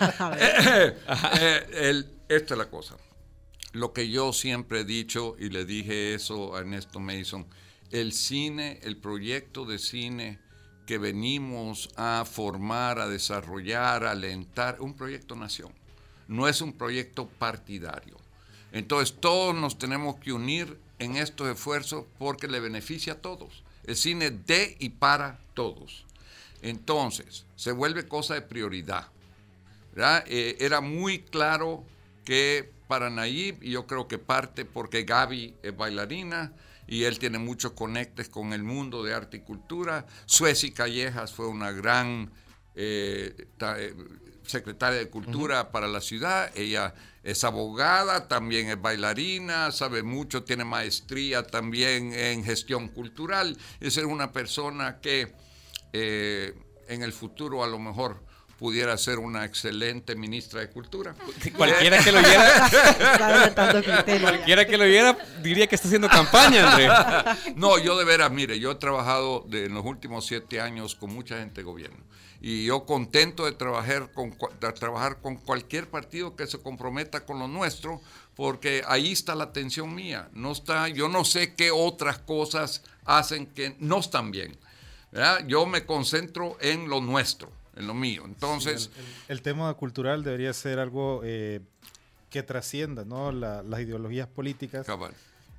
Eh, 1.40 1.66
eh, 1.72 2.04
esta 2.28 2.54
es 2.54 2.58
la 2.58 2.70
cosa 2.70 2.96
lo 3.72 3.92
que 3.92 4.08
yo 4.08 4.32
siempre 4.32 4.80
he 4.80 4.84
dicho 4.84 5.34
y 5.38 5.48
le 5.48 5.64
dije 5.64 6.14
eso 6.14 6.54
a 6.54 6.60
Ernesto 6.60 7.00
Mason, 7.00 7.46
el 7.90 8.12
cine, 8.12 8.78
el 8.82 8.96
proyecto 8.98 9.64
de 9.64 9.78
cine 9.78 10.38
que 10.86 10.98
venimos 10.98 11.88
a 11.96 12.24
formar, 12.30 12.98
a 12.98 13.08
desarrollar, 13.08 14.04
a 14.04 14.10
alentar, 14.10 14.80
un 14.80 14.94
proyecto 14.94 15.36
nación, 15.36 15.72
no 16.28 16.48
es 16.48 16.60
un 16.60 16.74
proyecto 16.74 17.28
partidario. 17.28 18.16
Entonces 18.72 19.16
todos 19.20 19.54
nos 19.54 19.78
tenemos 19.78 20.16
que 20.16 20.32
unir 20.32 20.78
en 20.98 21.16
estos 21.16 21.48
esfuerzos 21.48 22.04
porque 22.18 22.48
le 22.48 22.60
beneficia 22.60 23.14
a 23.14 23.20
todos. 23.20 23.62
El 23.84 23.96
cine 23.96 24.30
de 24.30 24.76
y 24.80 24.90
para 24.90 25.40
todos. 25.54 26.06
Entonces, 26.62 27.44
se 27.56 27.72
vuelve 27.72 28.06
cosa 28.06 28.34
de 28.34 28.42
prioridad. 28.42 29.08
Eh, 30.26 30.56
era 30.60 30.80
muy 30.80 31.20
claro 31.20 31.84
que 32.24 32.70
para 32.86 33.10
Nayib 33.10 33.62
y 33.62 33.72
yo 33.72 33.86
creo 33.86 34.08
que 34.08 34.18
parte 34.18 34.64
porque 34.64 35.04
Gaby 35.04 35.56
es 35.62 35.76
bailarina 35.76 36.52
y 36.86 37.04
él 37.04 37.18
tiene 37.18 37.38
muchos 37.38 37.72
conectes 37.72 38.28
con 38.28 38.52
el 38.52 38.62
mundo 38.62 39.02
de 39.02 39.14
arte 39.14 39.38
y 39.38 39.40
cultura. 39.40 40.06
Sueci 40.26 40.72
Callejas 40.72 41.32
fue 41.32 41.48
una 41.48 41.72
gran 41.72 42.30
eh, 42.74 43.48
eh, 43.60 43.94
secretaria 44.44 44.98
de 44.98 45.08
Cultura 45.08 45.70
para 45.72 45.88
la 45.88 46.00
ciudad. 46.00 46.50
Ella 46.56 46.94
es 47.22 47.44
abogada, 47.44 48.28
también 48.28 48.68
es 48.68 48.80
bailarina, 48.80 49.70
sabe 49.70 50.02
mucho, 50.02 50.42
tiene 50.44 50.64
maestría 50.64 51.46
también 51.46 52.12
en 52.12 52.44
gestión 52.44 52.88
cultural. 52.88 53.56
Es 53.80 53.96
una 53.98 54.32
persona 54.32 55.00
que 55.00 55.34
eh, 55.92 56.54
en 56.88 57.02
el 57.02 57.12
futuro 57.12 57.62
a 57.62 57.66
lo 57.68 57.78
mejor 57.78 58.24
pudiera 58.58 58.96
ser 58.96 59.18
una 59.18 59.44
excelente 59.44 60.14
ministra 60.14 60.60
de 60.60 60.70
Cultura. 60.70 61.14
Cualquiera 61.56 62.02
que 62.02 62.12
lo 62.12 62.18
oyera, 62.18 62.70
cualquiera 64.20 64.66
que 64.66 64.78
lo 64.78 64.84
oyera 64.84 65.18
diría 65.42 65.66
que 65.66 65.74
está 65.74 65.88
haciendo 65.88 66.08
campaña, 66.08 66.70
André. 66.72 66.88
No, 67.56 67.78
yo 67.78 67.98
de 67.98 68.04
veras, 68.04 68.30
mire, 68.30 68.58
yo 68.58 68.72
he 68.72 68.74
trabajado 68.76 69.46
en 69.52 69.74
los 69.74 69.84
últimos 69.84 70.26
siete 70.26 70.60
años 70.60 70.94
con 70.94 71.12
mucha 71.12 71.38
gente 71.38 71.60
de 71.60 71.64
gobierno 71.64 72.04
y 72.44 72.64
yo 72.64 72.84
contento 72.84 73.44
de 73.44 73.52
trabajar 73.52 74.10
con, 74.12 74.36
trabajar 74.74 75.20
con 75.20 75.36
cualquier 75.36 75.88
partido 75.88 76.34
que 76.34 76.48
se 76.48 76.58
comprometa 76.58 77.24
con 77.24 77.38
lo 77.38 77.46
nuestro, 77.46 78.00
porque 78.34 78.82
ahí 78.88 79.12
está 79.12 79.36
la 79.36 79.44
atención 79.44 79.94
mía. 79.94 80.28
No 80.32 80.50
está, 80.50 80.88
yo 80.88 81.08
no 81.08 81.24
sé 81.24 81.54
qué 81.54 81.70
otras 81.70 82.18
cosas 82.18 82.82
hacen 83.04 83.46
que 83.46 83.76
no 83.78 84.00
están 84.00 84.32
bien. 84.32 84.58
Yo 85.46 85.66
me 85.66 85.86
concentro 85.86 86.56
en 86.60 86.88
lo 86.88 87.00
nuestro, 87.00 87.52
en 87.76 87.86
lo 87.86 87.94
mío. 87.94 88.22
Entonces, 88.24 88.90
el, 89.28 89.42
tema 89.42 89.72
cultural 89.74 90.22
debería 90.22 90.52
ser 90.52 90.78
algo 90.78 91.20
eh, 91.24 91.60
que 92.30 92.42
trascienda, 92.42 93.04
¿no? 93.04 93.32
las 93.32 93.80
ideologías 93.80 94.28
políticas. 94.28 94.86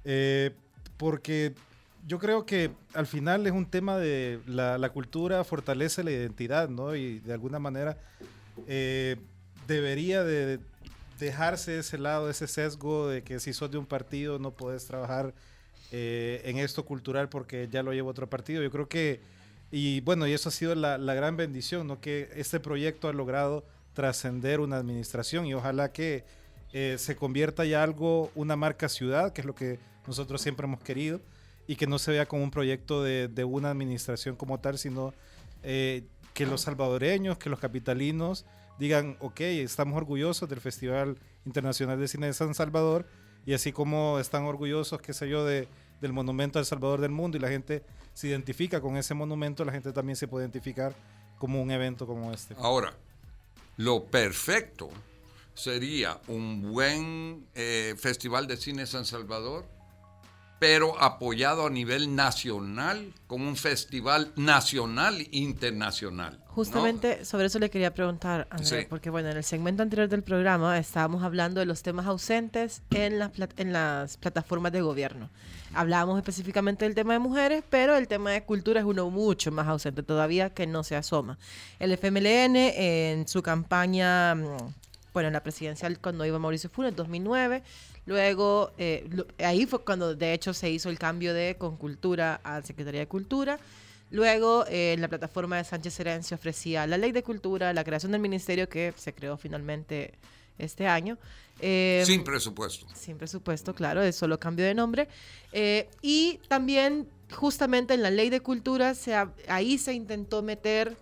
Eh, 0.06 0.52
porque 0.98 1.54
yo 2.08 2.20
creo 2.20 2.46
que 2.46 2.72
al 2.94 3.08
final 3.08 3.48
es 3.48 3.54
un 3.54 3.66
tema 3.66 3.98
de 3.98 4.40
la, 4.46 4.90
cultura 4.90 5.44
fortalece 5.44 6.04
la 6.04 6.12
identidad, 6.12 6.70
¿no? 6.70 6.96
Y 6.96 7.20
de 7.20 7.34
alguna 7.34 7.60
manera 7.60 7.98
eh, 8.68 9.18
debería 9.68 10.24
de 10.24 10.60
dejarse 11.20 11.80
ese 11.80 11.98
lado, 11.98 12.30
ese 12.30 12.48
sesgo 12.48 13.08
de 13.08 13.24
que 13.24 13.40
si 13.40 13.54
sos 13.54 13.72
de 13.72 13.78
un 13.78 13.86
partido 13.86 14.40
no 14.40 14.52
puedes 14.52 14.86
trabajar 14.86 15.34
eh, 15.92 16.42
en 16.46 16.58
esto 16.58 16.86
cultural 16.86 17.30
porque 17.30 17.70
ya 17.72 17.84
lo 17.84 17.94
lleva 17.94 18.10
otro 18.10 18.30
partido. 18.30 18.62
Yo 18.62 18.72
creo 18.72 18.90
que, 18.90 19.22
y 19.76 20.02
bueno, 20.02 20.28
y 20.28 20.34
eso 20.34 20.50
ha 20.50 20.52
sido 20.52 20.76
la, 20.76 20.98
gran 21.16 21.36
bendición, 21.36 21.88
¿no? 21.88 22.00
Que 22.00 22.30
este 22.36 22.60
proyecto 22.60 23.08
ha 23.08 23.14
logrado 23.14 23.66
trascender 23.94 24.60
una 24.60 24.78
administración 24.78 25.48
y 25.48 25.56
ojalá 25.56 25.92
que 25.92 26.26
eh, 26.74 26.98
se 27.00 27.16
convierta 27.16 27.66
ya 27.66 27.82
algo, 27.82 28.32
una 28.36 28.56
marca 28.56 28.88
ciudad, 28.88 29.34
que 29.34 29.42
es 29.42 29.48
lo 29.48 29.56
que 29.56 29.80
nosotros 30.06 30.44
siempre 30.44 30.68
hemos 30.68 30.80
querido 30.82 31.22
y 31.66 31.76
que 31.76 31.88
no 31.88 31.98
se 31.98 32.12
vea 32.12 32.28
como 32.28 32.44
un 32.44 32.52
proyecto 32.52 33.02
de, 33.02 33.28
de 33.28 33.44
una 33.46 33.72
administración 33.72 34.36
como 34.36 34.60
tal, 34.60 34.78
sino 34.78 35.12
eh, 35.64 36.04
que 36.36 36.46
los 36.46 36.62
salvadoreños, 36.62 37.40
que 37.40 37.50
los 37.50 37.58
capitalinos 37.58 38.46
digan, 38.78 39.18
ok, 39.22 39.42
estamos 39.42 39.98
orgullosos 39.98 40.48
del 40.48 40.62
Festival 40.62 41.18
Internacional 41.48 42.00
de 42.00 42.08
Cine 42.08 42.28
de 42.28 42.34
San 42.34 42.54
Salvador 42.54 43.08
y 43.44 43.54
así 43.54 43.72
como 43.72 44.20
están 44.20 44.44
orgullosos, 44.44 45.02
qué 45.02 45.14
sé 45.14 45.28
yo, 45.28 45.44
de, 45.44 45.68
del 46.04 46.12
monumento 46.12 46.60
al 46.60 46.66
Salvador 46.66 47.00
del 47.00 47.12
mundo 47.12 47.38
y 47.38 47.40
la 47.40 47.48
gente 47.48 47.82
se 48.14 48.28
identifica 48.28 48.82
con 48.82 48.98
ese 48.98 49.14
monumento, 49.14 49.64
la 49.64 49.72
gente 49.72 49.94
también 49.94 50.18
se 50.18 50.28
puede 50.28 50.44
identificar 50.44 50.94
como 51.40 51.62
un 51.62 51.72
evento 51.72 52.06
como 52.06 52.34
este. 52.34 52.56
Ahora, 52.60 52.94
lo 53.78 54.04
perfecto 54.04 54.90
sería 55.54 56.20
un 56.28 56.74
buen 56.74 57.48
eh, 57.56 57.96
Festival 57.98 58.48
de 58.48 58.58
Cine 58.58 58.86
San 58.86 59.06
Salvador 59.06 59.66
pero 60.64 60.96
apoyado 60.98 61.66
a 61.66 61.70
nivel 61.70 62.16
nacional, 62.16 63.12
como 63.28 63.50
un 63.50 63.58
festival 63.58 64.32
nacional 64.38 65.20
e 65.20 65.28
internacional. 65.32 66.40
Justamente 66.48 67.26
sobre 67.26 67.48
eso 67.48 67.60
le 67.60 67.70
quería 67.70 67.94
preguntar, 67.94 68.48
André, 68.50 68.88
porque 68.90 69.10
bueno, 69.10 69.28
en 69.28 69.36
el 69.36 69.44
segmento 69.44 69.84
anterior 69.84 70.08
del 70.08 70.24
programa 70.24 70.80
estábamos 70.80 71.22
hablando 71.22 71.60
de 71.60 71.66
los 71.66 71.84
temas 71.84 72.06
ausentes 72.06 72.82
en 72.92 73.20
las, 73.20 73.32
en 73.58 73.74
las 73.74 74.16
plataformas 74.16 74.72
de 74.72 74.80
gobierno. 74.80 75.30
Hablábamos 75.74 76.18
específicamente 76.18 76.86
del 76.86 76.96
tema 76.96 77.12
de 77.12 77.20
mujeres, 77.20 77.62
pero 77.70 77.98
el 77.98 78.08
tema 78.08 78.32
de 78.32 78.46
cultura 78.46 78.80
es 78.80 78.86
uno 78.86 79.10
mucho 79.10 79.52
más 79.52 79.68
ausente 79.68 80.02
todavía 80.02 80.52
que 80.52 80.66
no 80.66 80.86
se 80.86 80.96
asoma. 80.96 81.38
El 81.78 81.92
FMLN 81.92 82.56
en 82.56 83.28
su 83.28 83.44
campaña, 83.44 84.36
mm, 84.36 84.58
bueno, 85.14 85.28
en 85.28 85.34
la 85.34 85.44
presidencial 85.44 86.00
cuando 86.00 86.26
iba 86.26 86.40
Mauricio 86.40 86.70
Funes 86.70 86.90
en 86.90 86.96
2009, 86.96 87.64
Luego, 88.06 88.72
eh, 88.78 89.08
ahí 89.40 89.66
fue 89.66 89.84
cuando 89.84 90.16
de 90.16 90.34
hecho 90.34 90.54
se 90.54 90.70
hizo 90.70 90.90
el 90.90 91.00
cambio 91.00 91.34
de 91.34 91.56
Concultura 91.58 92.42
a 92.44 92.62
Secretaría 92.62 93.02
de 93.02 93.08
Cultura. 93.08 93.60
Luego, 94.12 94.66
eh, 94.68 94.94
en 94.94 95.02
la 95.02 95.08
plataforma 95.08 95.58
de 95.58 95.64
Sánchez 95.64 95.94
se 96.22 96.36
ofrecía 96.36 96.86
la 96.86 96.98
ley 96.98 97.12
de 97.12 97.24
cultura, 97.24 97.74
la 97.74 97.84
creación 97.84 98.12
del 98.12 98.22
ministerio 98.22 98.68
que 98.68 98.94
se 98.98 99.14
creó 99.14 99.38
finalmente 99.38 100.14
este 100.60 100.86
año. 100.86 101.18
Eh, 101.60 102.04
sin 102.06 102.24
presupuesto. 102.24 102.86
Sin 102.94 103.18
presupuesto, 103.18 103.74
claro, 103.74 104.04
es 104.04 104.16
solo 104.16 104.40
cambio 104.40 104.66
de 104.66 104.74
nombre. 104.74 105.08
y 106.02 106.40
también, 106.50 107.08
justamente 107.32 107.94
en 107.94 108.04
la 108.04 108.12
ley 108.12 108.30
de 108.30 108.42
cultura, 108.42 108.96
se, 108.96 109.16
ahí 109.48 109.78
se 109.78 109.94
intentó 109.94 110.44
meter 110.44 110.98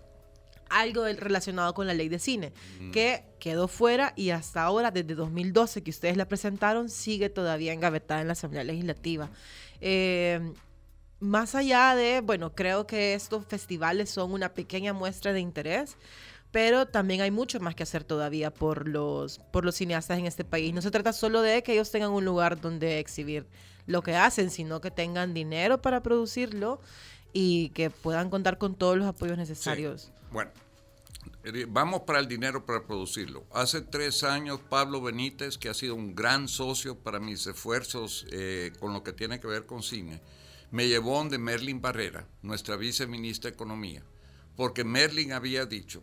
algo 0.80 1.04
relacionado 1.04 1.74
con 1.74 1.86
la 1.86 1.94
ley 1.94 2.08
de 2.08 2.18
cine, 2.18 2.52
que 2.92 3.24
quedó 3.38 3.68
fuera 3.68 4.12
y 4.16 4.30
hasta 4.30 4.62
ahora, 4.62 4.90
desde 4.90 5.14
2012 5.14 5.82
que 5.82 5.90
ustedes 5.90 6.16
la 6.16 6.26
presentaron, 6.26 6.88
sigue 6.88 7.28
todavía 7.28 7.72
engavetada 7.72 8.20
en 8.20 8.28
la 8.28 8.32
Asamblea 8.32 8.64
Legislativa. 8.64 9.30
Eh, 9.80 10.52
más 11.20 11.54
allá 11.54 11.94
de, 11.94 12.20
bueno, 12.20 12.54
creo 12.54 12.86
que 12.86 13.14
estos 13.14 13.46
festivales 13.46 14.10
son 14.10 14.32
una 14.32 14.54
pequeña 14.54 14.92
muestra 14.92 15.32
de 15.32 15.40
interés, 15.40 15.96
pero 16.50 16.86
también 16.86 17.20
hay 17.20 17.30
mucho 17.30 17.60
más 17.60 17.74
que 17.74 17.82
hacer 17.82 18.04
todavía 18.04 18.52
por 18.52 18.88
los, 18.88 19.38
por 19.52 19.64
los 19.64 19.76
cineastas 19.76 20.18
en 20.18 20.26
este 20.26 20.44
país. 20.44 20.74
No 20.74 20.82
se 20.82 20.90
trata 20.90 21.12
solo 21.12 21.40
de 21.40 21.62
que 21.62 21.72
ellos 21.72 21.90
tengan 21.90 22.10
un 22.10 22.24
lugar 22.24 22.60
donde 22.60 22.98
exhibir 22.98 23.46
lo 23.86 24.02
que 24.02 24.14
hacen, 24.14 24.50
sino 24.50 24.80
que 24.80 24.90
tengan 24.90 25.32
dinero 25.32 25.80
para 25.80 26.02
producirlo 26.02 26.80
y 27.32 27.70
que 27.70 27.90
puedan 27.90 28.28
contar 28.28 28.58
con 28.58 28.74
todos 28.74 28.96
los 28.96 29.06
apoyos 29.06 29.38
necesarios. 29.38 30.12
Bueno, 30.32 30.50
eh, 31.44 31.66
vamos 31.68 32.02
para 32.06 32.18
el 32.18 32.26
dinero 32.26 32.64
para 32.64 32.86
producirlo. 32.86 33.44
Hace 33.52 33.82
tres 33.82 34.24
años 34.24 34.60
Pablo 34.66 35.02
Benítez, 35.02 35.58
que 35.58 35.68
ha 35.68 35.74
sido 35.74 35.94
un 35.94 36.14
gran 36.14 36.48
socio 36.48 36.98
para 36.98 37.20
mis 37.20 37.46
esfuerzos 37.46 38.24
eh, 38.30 38.72
con 38.80 38.94
lo 38.94 39.02
que 39.02 39.12
tiene 39.12 39.40
que 39.40 39.46
ver 39.46 39.66
con 39.66 39.82
cine, 39.82 40.22
me 40.70 40.88
llevó 40.88 41.18
donde 41.18 41.36
Merlin 41.36 41.82
Barrera, 41.82 42.26
nuestra 42.40 42.76
viceministra 42.76 43.50
de 43.50 43.56
Economía, 43.56 44.02
porque 44.56 44.84
Merlin 44.84 45.32
había 45.32 45.66
dicho 45.66 46.02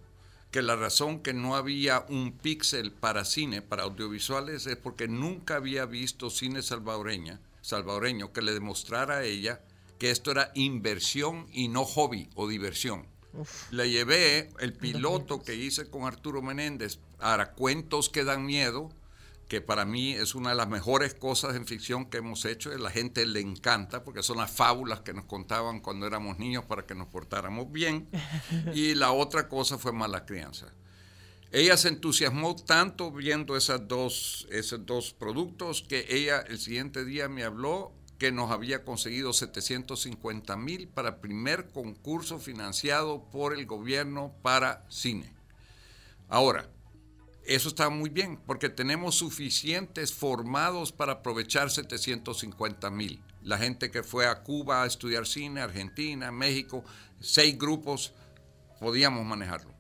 que 0.51 0.62
la 0.62 0.75
razón 0.75 1.24
que 1.24 1.33
no 1.33 1.55
había 1.55 2.05
un 2.07 2.38
píxel 2.38 2.91
para 2.91 3.25
cine, 3.25 3.63
para 3.63 3.81
audiovisuales, 3.81 4.67
es 4.67 4.77
porque 4.77 5.07
nunca 5.07 5.55
había 5.55 5.88
visto 5.88 6.29
cine 6.29 6.62
salvadoreña, 6.62 7.41
salvadoreño 7.62 8.31
que 8.31 8.43
le 8.43 8.53
demostrara 8.53 9.17
a 9.17 9.24
ella 9.24 9.63
que 9.98 10.12
esto 10.12 10.29
era 10.29 10.51
inversión 10.53 11.48
y 11.51 11.67
no 11.67 11.83
hobby 11.83 12.29
o 12.36 12.48
diversión. 12.48 13.07
Le 13.71 13.89
llevé 13.89 14.50
el 14.59 14.74
piloto 14.74 15.41
que 15.41 15.55
hice 15.55 15.89
con 15.89 16.03
Arturo 16.03 16.41
Menéndez 16.41 17.00
a 17.19 17.51
Cuentos 17.51 18.09
que 18.09 18.24
dan 18.24 18.45
miedo, 18.45 18.89
que 19.48 19.62
para 19.62 19.86
mí 19.86 20.13
es 20.13 20.36
una 20.36 20.51
de 20.51 20.55
las 20.55 20.69
mejores 20.69 21.15
cosas 21.15 21.55
en 21.55 21.65
ficción 21.65 22.09
que 22.09 22.17
hemos 22.17 22.45
hecho. 22.45 22.71
A 22.71 22.77
la 22.77 22.91
gente 22.91 23.25
le 23.25 23.39
encanta 23.39 24.03
porque 24.03 24.24
son 24.24 24.38
las 24.38 24.51
fábulas 24.51 25.01
que 25.01 25.13
nos 25.13 25.25
contaban 25.25 25.79
cuando 25.79 26.05
éramos 26.05 26.38
niños 26.38 26.65
para 26.65 26.86
que 26.86 26.95
nos 26.95 27.07
portáramos 27.07 27.71
bien. 27.71 28.09
Y 28.74 28.93
la 28.95 29.12
otra 29.12 29.48
cosa 29.48 29.77
fue 29.77 29.91
Mala 29.91 30.25
Crianza. 30.25 30.74
Ella 31.51 31.77
se 31.77 31.88
entusiasmó 31.88 32.55
tanto 32.55 33.12
viendo 33.12 33.57
esas 33.57 33.88
dos, 33.88 34.48
esos 34.51 34.86
dos 34.86 35.13
productos 35.13 35.81
que 35.81 36.05
ella 36.09 36.41
el 36.41 36.59
siguiente 36.59 37.03
día 37.03 37.27
me 37.27 37.43
habló 37.43 37.91
que 38.19 38.31
nos 38.33 38.51
había 38.51 38.83
conseguido 38.83 39.31
750 39.31 40.55
mil 40.57 40.89
para 40.89 41.21
primer 41.21 41.69
concurso 41.69 42.38
financiado 42.38 43.23
por 43.31 43.53
el 43.53 43.65
gobierno 43.65 44.35
para 44.43 44.85
cine. 44.89 45.33
Ahora, 46.27 46.69
eso 47.45 47.69
está 47.69 47.89
muy 47.89 48.09
bien 48.09 48.38
porque 48.45 48.69
tenemos 48.69 49.15
suficientes 49.15 50.13
formados 50.13 50.91
para 50.91 51.13
aprovechar 51.13 51.71
750 51.71 52.89
mil. 52.91 53.23
La 53.41 53.57
gente 53.57 53.89
que 53.89 54.03
fue 54.03 54.27
a 54.27 54.43
Cuba 54.43 54.83
a 54.83 54.85
estudiar 54.85 55.25
cine, 55.25 55.61
Argentina, 55.61 56.29
México, 56.29 56.83
seis 57.21 57.57
grupos, 57.57 58.13
podíamos 58.81 59.25
manejarlo. 59.25 59.73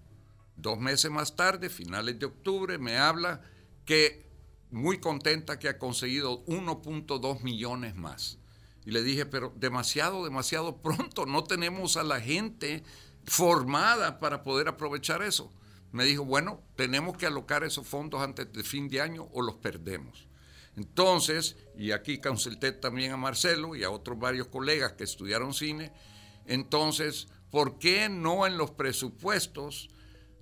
Dos 0.55 0.79
meses 0.79 1.11
más 1.11 1.35
tarde, 1.35 1.69
finales 1.69 2.17
de 2.17 2.25
octubre, 2.25 2.77
me 2.77 2.97
habla 2.97 3.41
que 3.85 4.28
muy 4.71 4.99
contenta 4.99 5.59
que 5.59 5.69
ha 5.69 5.77
conseguido 5.77 6.45
1.2 6.45 7.41
millones 7.41 7.95
más. 7.95 8.37
Y 8.85 8.91
le 8.91 9.03
dije, 9.03 9.25
pero 9.25 9.53
demasiado, 9.55 10.23
demasiado 10.23 10.77
pronto, 10.81 11.25
no 11.25 11.43
tenemos 11.43 11.97
a 11.97 12.03
la 12.03 12.19
gente 12.19 12.83
formada 13.25 14.19
para 14.19 14.43
poder 14.43 14.67
aprovechar 14.67 15.21
eso. 15.21 15.51
Me 15.91 16.05
dijo, 16.05 16.23
bueno, 16.23 16.61
tenemos 16.75 17.17
que 17.17 17.25
alocar 17.25 17.63
esos 17.63 17.87
fondos 17.87 18.21
antes 18.21 18.51
de 18.53 18.63
fin 18.63 18.89
de 18.89 19.01
año 19.01 19.27
o 19.33 19.41
los 19.41 19.55
perdemos. 19.55 20.27
Entonces, 20.75 21.57
y 21.77 21.91
aquí 21.91 22.19
consulté 22.19 22.71
también 22.71 23.11
a 23.11 23.17
Marcelo 23.17 23.75
y 23.75 23.83
a 23.83 23.89
otros 23.89 24.17
varios 24.17 24.47
colegas 24.47 24.93
que 24.93 25.03
estudiaron 25.03 25.53
cine, 25.53 25.91
entonces, 26.45 27.27
¿por 27.51 27.79
qué 27.79 28.07
no 28.07 28.47
en 28.47 28.57
los 28.57 28.71
presupuestos 28.71 29.89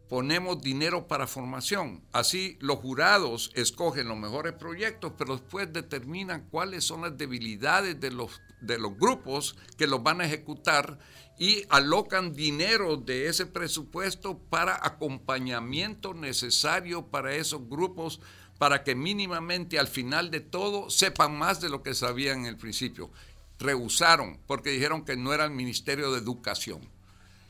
ponemos 0.09 0.61
dinero 0.61 1.07
para 1.07 1.27
formación. 1.27 2.03
Así 2.11 2.57
los 2.59 2.79
jurados 2.79 3.51
escogen 3.55 4.07
los 4.07 4.17
mejores 4.17 4.53
proyectos, 4.53 5.13
pero 5.17 5.37
después 5.37 5.71
determinan 5.71 6.47
cuáles 6.49 6.83
son 6.83 7.01
las 7.01 7.17
debilidades 7.17 7.99
de 7.99 8.11
los, 8.11 8.41
de 8.61 8.77
los 8.77 8.97
grupos 8.97 9.55
que 9.77 9.87
los 9.87 10.03
van 10.03 10.21
a 10.21 10.25
ejecutar 10.25 10.99
y 11.39 11.63
alocan 11.69 12.33
dinero 12.33 12.97
de 12.97 13.27
ese 13.27 13.45
presupuesto 13.45 14.39
para 14.49 14.79
acompañamiento 14.81 16.13
necesario 16.13 17.07
para 17.07 17.35
esos 17.35 17.67
grupos 17.69 18.19
para 18.57 18.83
que 18.83 18.95
mínimamente 18.95 19.77
al 19.77 19.87
final 19.87 20.31
de 20.31 20.39
todo 20.39 20.89
sepan 20.89 21.37
más 21.37 21.61
de 21.61 21.69
lo 21.69 21.83
que 21.83 21.93
sabían 21.93 22.39
en 22.39 22.45
el 22.47 22.57
principio. 22.57 23.11
Rehusaron 23.59 24.39
porque 24.47 24.71
dijeron 24.71 25.05
que 25.05 25.15
no 25.15 25.33
era 25.33 25.45
el 25.45 25.51
Ministerio 25.51 26.11
de 26.11 26.19
Educación. 26.19 26.96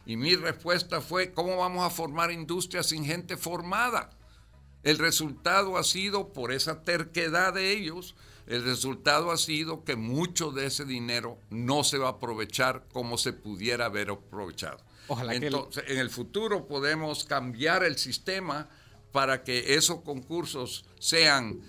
Y 0.07 0.15
mi 0.15 0.37
respuesta 0.37 1.01
fue, 1.01 1.33
¿cómo 1.33 1.57
vamos 1.57 1.85
a 1.85 1.89
formar 1.89 2.31
industria 2.31 2.81
sin 2.81 3.03
gente 3.03 3.35
formada? 3.35 4.09
El 4.81 4.99
resultado 4.99 5.77
ha 5.77 5.83
sido, 5.83 6.31
por 6.31 6.53
esa 6.53 6.81
terquedad 6.81 7.53
de 7.53 7.73
ellos, 7.73 8.15
el 8.45 8.63
resultado 8.63 9.31
ha 9.31 9.37
sido 9.37 9.83
que 9.83 9.97
mucho 9.97 10.51
de 10.51 10.67
ese 10.67 10.85
dinero 10.85 11.41
no 11.49 11.83
se 11.83 11.97
va 11.97 12.07
a 12.07 12.11
aprovechar 12.11 12.85
como 12.93 13.17
se 13.17 13.33
pudiera 13.33 13.87
haber 13.87 14.11
aprovechado. 14.11 14.77
Ojalá 15.09 15.35
Entonces, 15.35 15.83
en 15.87 15.97
el 15.97 16.09
futuro 16.09 16.67
podemos 16.67 17.25
cambiar 17.25 17.83
el 17.83 17.97
sistema 17.97 18.69
para 19.11 19.43
que 19.43 19.73
esos 19.73 20.03
concursos 20.03 20.85
sean 20.99 21.59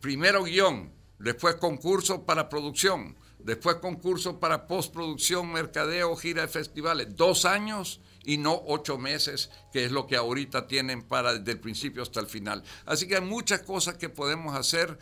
primero 0.00 0.42
guion, 0.42 0.92
después 1.20 1.54
concurso 1.54 2.26
para 2.26 2.48
producción, 2.48 3.16
después 3.44 3.76
concurso 3.76 4.40
para 4.40 4.66
postproducción, 4.66 5.52
mercadeo, 5.52 6.16
gira 6.16 6.42
de 6.42 6.48
festivales. 6.48 7.16
Dos 7.16 7.44
años 7.44 8.00
y 8.24 8.36
no 8.36 8.62
ocho 8.66 8.98
meses, 8.98 9.50
que 9.72 9.84
es 9.84 9.92
lo 9.92 10.06
que 10.06 10.16
ahorita 10.16 10.66
tienen 10.66 11.02
para 11.02 11.34
desde 11.34 11.52
el 11.52 11.60
principio 11.60 12.02
hasta 12.02 12.20
el 12.20 12.26
final. 12.26 12.62
Así 12.84 13.08
que 13.08 13.16
hay 13.16 13.22
muchas 13.22 13.60
cosas 13.62 13.96
que 13.96 14.08
podemos 14.08 14.54
hacer 14.54 14.98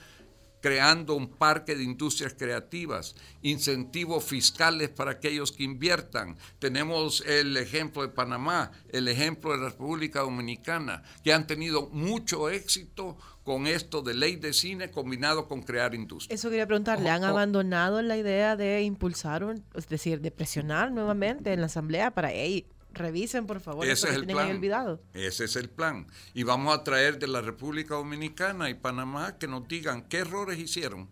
creando 0.61 1.15
un 1.15 1.29
parque 1.29 1.77
de 1.77 1.85
industrias 1.85 2.35
creativas, 2.35 3.15
incentivos 3.43 4.25
fiscales 4.25 4.89
para 4.89 5.13
aquellos 5.13 5.53
que 5.53 5.63
inviertan. 5.63 6.37
Tenemos 6.59 7.23
el 7.27 7.57
ejemplo 7.57 8.03
de 8.03 8.09
Panamá, 8.09 8.73
el 8.89 9.09
ejemplo 9.09 9.53
de 9.53 9.59
la 9.59 9.71
República 9.71 10.21
Dominicana, 10.21 11.03
que 11.23 11.33
han 11.33 11.47
tenido 11.47 11.89
mucho 11.91 12.51
éxito 12.51 13.17
con 13.49 13.67
esto 13.67 14.03
de 14.03 14.13
ley 14.13 14.37
de 14.37 14.53
cine 14.53 14.91
combinado 14.91 15.49
con 15.49 15.63
crear 15.63 15.95
industria. 15.95 16.35
Eso 16.35 16.51
quería 16.51 16.67
preguntarle, 16.67 17.09
¿han 17.09 17.25
abandonado 17.25 18.03
la 18.03 18.19
idea 18.19 18.57
de 18.57 18.83
impulsar, 18.83 19.43
es 19.75 19.89
decir, 19.89 20.21
de 20.21 20.31
presionar 20.31 20.93
nuevamente 20.93 21.55
en 21.55 21.61
la 21.61 21.67
Asamblea 21.67 22.11
para, 22.11 22.31
hey, 22.31 22.67
revisen 22.93 23.47
por 23.47 23.61
favor 23.61 23.87
ese 23.87 24.11
es 24.11 24.17
el 24.17 24.27
plan. 24.27 24.51
olvidado. 24.51 25.01
Ese 25.15 25.47
es 25.47 25.57
el 25.57 25.71
plan. 25.71 26.07
Y 26.35 26.43
vamos 26.43 26.75
a 26.75 26.85
traer 26.85 27.19
de 27.19 27.27
la 27.27 27.41
República 27.41 27.95
Dominicana 27.95 28.69
y 28.69 28.75
Panamá 28.75 29.39
que 29.39 29.49
nos 29.49 29.67
digan 29.67 30.03
qué 30.03 30.19
errores 30.19 30.59
hicieron, 30.59 31.09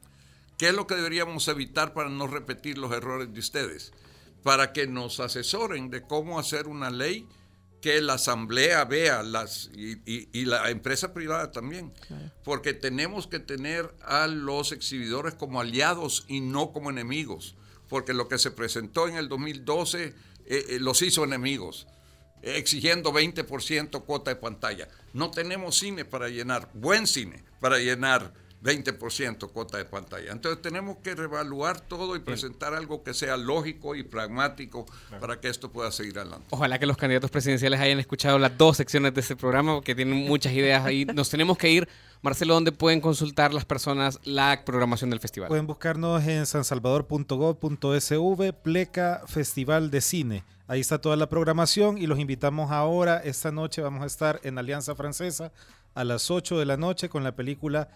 qué 0.59 0.69
es 0.69 0.75
lo 0.75 0.87
que 0.87 0.95
deberíamos 0.95 1.49
evitar 1.49 1.95
para 1.95 2.11
no 2.11 2.27
repetir 2.27 2.77
los 2.77 2.93
errores 2.93 3.33
de 3.33 3.41
ustedes, 3.41 3.95
para 4.43 4.75
que 4.75 4.87
nos 4.87 5.21
asesoren 5.21 5.89
de 5.89 6.03
cómo 6.03 6.39
hacer 6.39 6.67
una 6.67 6.91
ley 6.91 7.27
que 7.81 8.01
la 8.01 8.15
asamblea 8.15 8.85
vea 8.85 9.23
las 9.23 9.71
y, 9.75 10.45
la 10.45 10.71
empresa 10.71 11.13
privada 11.13 11.53
también, 11.53 11.93
porque 12.45 12.75
tenemos 12.75 13.27
que 13.27 13.39
tener 13.39 13.95
a 14.03 14.27
los 14.27 14.73
exhibidores 14.73 15.35
como 15.35 15.61
aliados 15.61 16.25
y 16.29 16.41
no 16.41 16.73
como 16.73 16.91
enemigos, 16.91 17.55
porque 17.89 18.13
lo 18.13 18.29
que 18.29 18.39
se 18.39 18.51
presentó 18.51 19.09
en 19.09 19.17
el 19.17 19.29
2012 19.29 20.05
eh, 20.05 20.15
eh, 20.47 20.79
los 20.81 21.03
hizo 21.03 21.25
enemigos, 21.25 21.87
exigiendo 22.43 23.13
20% 23.13 24.05
cuota 24.05 24.31
de 24.31 24.37
pantalla. 24.37 24.89
No 25.13 25.31
tenemos 25.31 25.77
cine 25.79 26.05
para 26.05 26.29
llenar, 26.29 26.69
buen 26.75 27.07
cine 27.07 27.45
para 27.61 27.79
llenar 27.79 28.33
20% 28.63 29.51
cuota 29.53 29.79
de 29.79 29.85
pantalla. 29.85 30.33
Entonces 30.33 30.61
tenemos 30.61 30.99
que 30.99 31.15
reevaluar 31.15 31.81
todo 31.81 32.17
y 32.17 32.21
presentar 32.21 32.75
algo 32.75 33.03
que 33.03 33.15
sea 33.15 33.37
lógico 33.37 33.95
y 33.95 34.03
pragmático 34.03 34.87
para 35.21 35.41
que 35.41 35.49
esto 35.49 35.71
pueda 35.71 35.93
seguir 35.93 36.19
adelante. 36.19 36.47
Ojalá 36.51 36.79
que 36.79 36.87
los 36.87 36.97
candidatos 36.97 37.31
presidenciales 37.31 37.81
hayan 37.81 37.99
escuchado 37.99 38.39
las 38.39 38.57
dos 38.57 38.77
secciones 38.77 39.15
de 39.15 39.21
este 39.21 39.37
programa 39.37 39.75
porque 39.75 39.95
tienen 39.95 40.27
muchas 40.27 40.53
ideas 40.53 40.85
ahí. 40.85 41.05
Nos 41.15 41.31
tenemos 41.31 41.59
que 41.59 41.71
ir. 41.71 41.89
Marcelo, 42.23 42.55
¿dónde 42.55 42.73
pueden 42.73 43.01
consultar 43.01 43.55
las 43.55 43.65
personas 43.65 44.19
la 44.25 44.63
programación 44.65 45.11
del 45.11 45.21
festival? 45.21 45.49
Pueden 45.49 45.67
buscarnos 45.67 46.27
en 46.27 46.47
sansalvador.gov.sv, 46.47 48.53
pleca 48.55 49.23
Festival 49.27 49.91
de 49.91 50.01
Cine. 50.01 50.45
Ahí 50.67 50.81
está 50.81 51.01
toda 51.01 51.15
la 51.15 51.29
programación 51.29 51.99
y 51.99 52.09
los 52.09 52.19
invitamos 52.19 52.73
ahora. 52.73 53.19
Esta 53.19 53.53
noche 53.53 53.83
vamos 53.83 54.03
a 54.03 54.07
estar 54.07 54.41
en 54.43 54.59
Alianza 54.59 54.97
Francesa 54.97 55.53
a 55.95 56.03
las 56.03 56.29
8 56.31 56.59
de 56.59 56.67
la 56.67 56.77
noche 56.77 57.09
con 57.09 57.23
la 57.23 57.37
película 57.37 57.89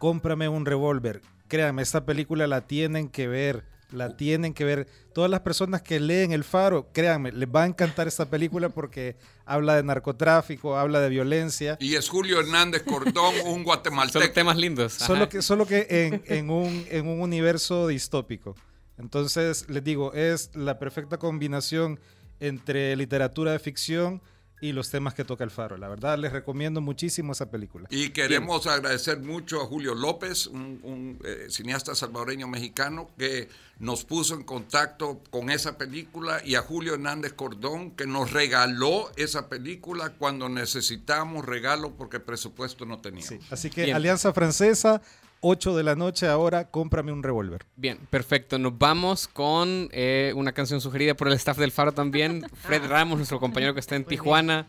Cómprame 0.00 0.48
un 0.48 0.66
revólver. 0.66 1.20
Créanme, 1.46 1.82
esta 1.82 2.04
película 2.04 2.48
la 2.48 2.62
tienen 2.62 3.08
que 3.08 3.28
ver 3.28 3.64
la 3.92 4.16
tienen 4.16 4.54
que 4.54 4.64
ver. 4.64 4.86
Todas 5.12 5.30
las 5.30 5.40
personas 5.40 5.82
que 5.82 6.00
leen 6.00 6.32
El 6.32 6.44
Faro, 6.44 6.88
créanme, 6.92 7.32
les 7.32 7.48
va 7.48 7.64
a 7.64 7.66
encantar 7.66 8.06
esta 8.08 8.26
película 8.26 8.68
porque 8.68 9.16
habla 9.44 9.76
de 9.76 9.82
narcotráfico, 9.82 10.76
habla 10.76 11.00
de 11.00 11.08
violencia. 11.08 11.76
Y 11.80 11.94
es 11.94 12.08
Julio 12.08 12.40
Hernández 12.40 12.82
Cordón, 12.84 13.34
un 13.44 13.64
guatemalteco. 13.64 14.24
Son 14.24 14.32
temas 14.32 14.56
lindos. 14.56 14.92
Solo 14.92 15.28
que, 15.28 15.42
solo 15.42 15.66
que 15.66 16.22
en, 16.26 16.50
un, 16.50 16.86
en 16.90 17.08
un 17.08 17.20
universo 17.20 17.88
distópico. 17.88 18.54
Entonces, 18.98 19.68
les 19.68 19.82
digo, 19.82 20.12
es 20.12 20.54
la 20.54 20.78
perfecta 20.78 21.18
combinación 21.18 21.98
entre 22.38 22.96
literatura 22.96 23.52
de 23.52 23.58
ficción 23.58 24.22
y 24.60 24.72
los 24.72 24.90
temas 24.90 25.14
que 25.14 25.24
toca 25.24 25.44
el 25.44 25.50
Faro. 25.50 25.76
La 25.76 25.88
verdad, 25.88 26.18
les 26.18 26.32
recomiendo 26.32 26.80
muchísimo 26.80 27.32
esa 27.32 27.50
película. 27.50 27.88
Y 27.90 28.10
queremos 28.10 28.66
agradecer 28.66 29.20
mucho 29.20 29.62
a 29.62 29.66
Julio 29.66 29.94
López, 29.94 30.46
un, 30.46 31.18
eh, 31.24 31.46
cineasta 31.48 31.94
salvadoreño 31.94 32.46
mexicano, 32.46 33.10
que 33.16 33.48
nos 33.78 34.04
puso 34.04 34.34
en 34.34 34.42
contacto 34.42 35.22
con 35.30 35.50
esa 35.50 35.78
película, 35.78 36.42
y 36.44 36.54
a 36.54 36.62
Julio 36.62 36.94
Hernández 36.94 37.32
Cordón, 37.32 37.92
que 37.92 38.06
nos 38.06 38.32
regaló 38.32 39.10
esa 39.16 39.48
película 39.48 40.10
cuando 40.10 40.48
necesitábamos 40.48 41.46
regalo 41.46 41.92
porque 41.96 42.20
presupuesto 42.20 42.84
no 42.84 42.98
teníamos. 43.00 43.50
Así 43.50 43.70
que 43.70 43.92
Alianza 43.92 44.32
Francesa, 44.32 45.00
8 45.40 45.76
de 45.76 45.82
la 45.82 45.94
noche 45.96 46.26
ahora, 46.26 46.66
cómprame 46.70 47.12
un 47.12 47.22
revólver. 47.22 47.64
Bien, 47.76 47.98
perfecto. 48.10 48.58
Nos 48.58 48.78
vamos 48.78 49.28
con 49.28 49.88
eh, 49.92 50.32
una 50.36 50.52
canción 50.52 50.80
sugerida 50.80 51.14
por 51.14 51.28
el 51.28 51.34
staff 51.34 51.58
del 51.58 51.72
Faro 51.72 51.92
también. 51.92 52.44
Fred 52.54 52.86
Ramos, 52.86 53.18
nuestro 53.18 53.40
compañero 53.40 53.74
que 53.74 53.80
está 53.80 53.96
en 53.96 54.04
Tijuana, 54.04 54.66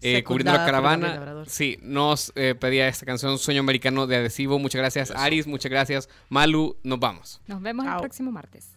eh, 0.00 0.22
cubriendo 0.24 0.52
la 0.52 0.64
caravana. 0.64 1.44
Sí, 1.46 1.78
nos 1.82 2.32
eh, 2.36 2.54
pedía 2.54 2.88
esta 2.88 3.06
canción 3.06 3.38
Sueño 3.38 3.60
Americano 3.60 4.06
de 4.06 4.16
Adhesivo. 4.16 4.58
Muchas 4.58 4.80
gracias, 4.80 5.10
Aris. 5.10 5.46
Muchas 5.46 5.70
gracias, 5.70 6.08
Malu. 6.28 6.76
Nos 6.82 6.98
vamos. 6.98 7.40
Nos 7.46 7.60
vemos 7.60 7.86
el 7.86 7.96
próximo 7.98 8.32
martes. 8.32 8.68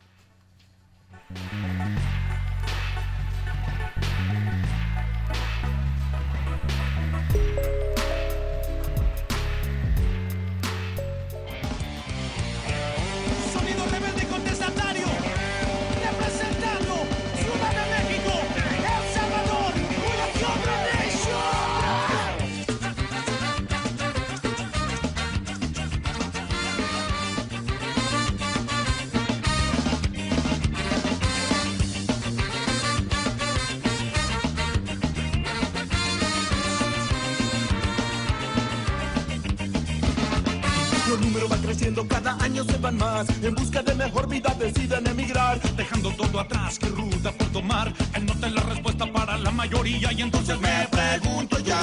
Cada 42.47 42.61
año 42.61 42.63
se 42.63 42.77
van 42.77 42.97
más. 42.97 43.27
En 43.43 43.55
busca 43.55 43.81
de 43.81 43.93
mejor 43.95 44.27
vida 44.27 44.55
deciden 44.59 45.05
emigrar, 45.07 45.59
dejando 45.75 46.11
todo 46.11 46.39
atrás 46.39 46.79
que 46.79 46.87
ruta 46.87 47.31
por 47.31 47.47
tomar. 47.47 47.93
El 48.13 48.25
norte 48.25 48.47
es 48.47 48.53
la 48.53 48.61
respuesta 48.61 49.05
para 49.11 49.37
la 49.37 49.51
mayoría 49.51 50.11
y 50.13 50.21
entonces 50.21 50.59
me 50.59 50.87
pregunto 50.89 51.59
yo, 51.59 51.75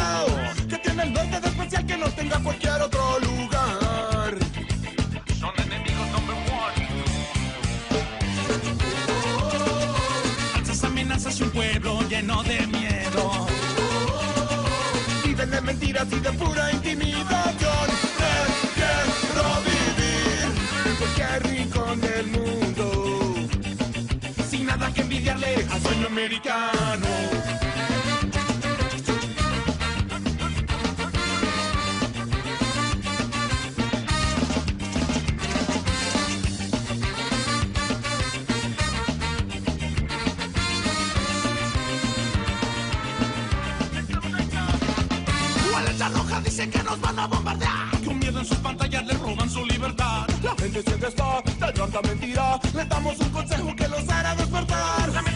¿qué 0.69 0.79
tiene 0.79 1.03
el 1.05 1.13
norte 1.13 1.41
de 1.41 1.49
especial 1.49 1.87
que 1.87 1.97
no 1.97 2.07
tenga 2.11 2.39
cualquier 2.39 2.83
otro 2.83 3.19
lugar? 3.21 4.39
Son 5.39 5.53
enemigos 5.67 6.11
number 6.13 6.37
one. 6.63 6.89
Esas 10.63 10.85
amenazas 10.85 11.41
y 11.41 11.43
un 11.43 11.51
pueblo 11.51 12.01
lleno 12.09 12.43
de 12.43 12.67
miedo. 12.67 13.47
Viven 15.25 15.51
de 15.51 15.61
mentiras 15.61 16.07
y 16.11 16.21
de 16.21 16.33
pura 16.33 16.73
sueño 26.05 26.07
americano. 26.07 27.07
La 45.99 46.09
roja 46.09 46.41
dice 46.41 46.69
que 46.69 46.83
nos 46.83 47.01
van 47.01 47.19
a 47.19 47.27
bombardear. 47.27 47.73
Con 48.05 48.19
miedo 48.19 48.41
en 48.41 48.45
sus 48.45 48.59
pantallas 48.59 49.07
le 49.07 49.15
roban 49.15 49.49
su 49.49 49.65
libertad. 49.65 50.27
La 50.43 50.55
gente 50.57 50.83
siempre 50.83 51.09
está 51.09 51.41
tan 51.59 51.73
tanta 51.73 52.03
mentira. 52.03 52.61
Le 52.75 52.85
damos 52.85 53.19
un 53.21 53.29
consejo 53.31 53.75
que 53.77 53.89
los 53.89 54.09
hará 54.09 54.35
despertar. 54.35 55.34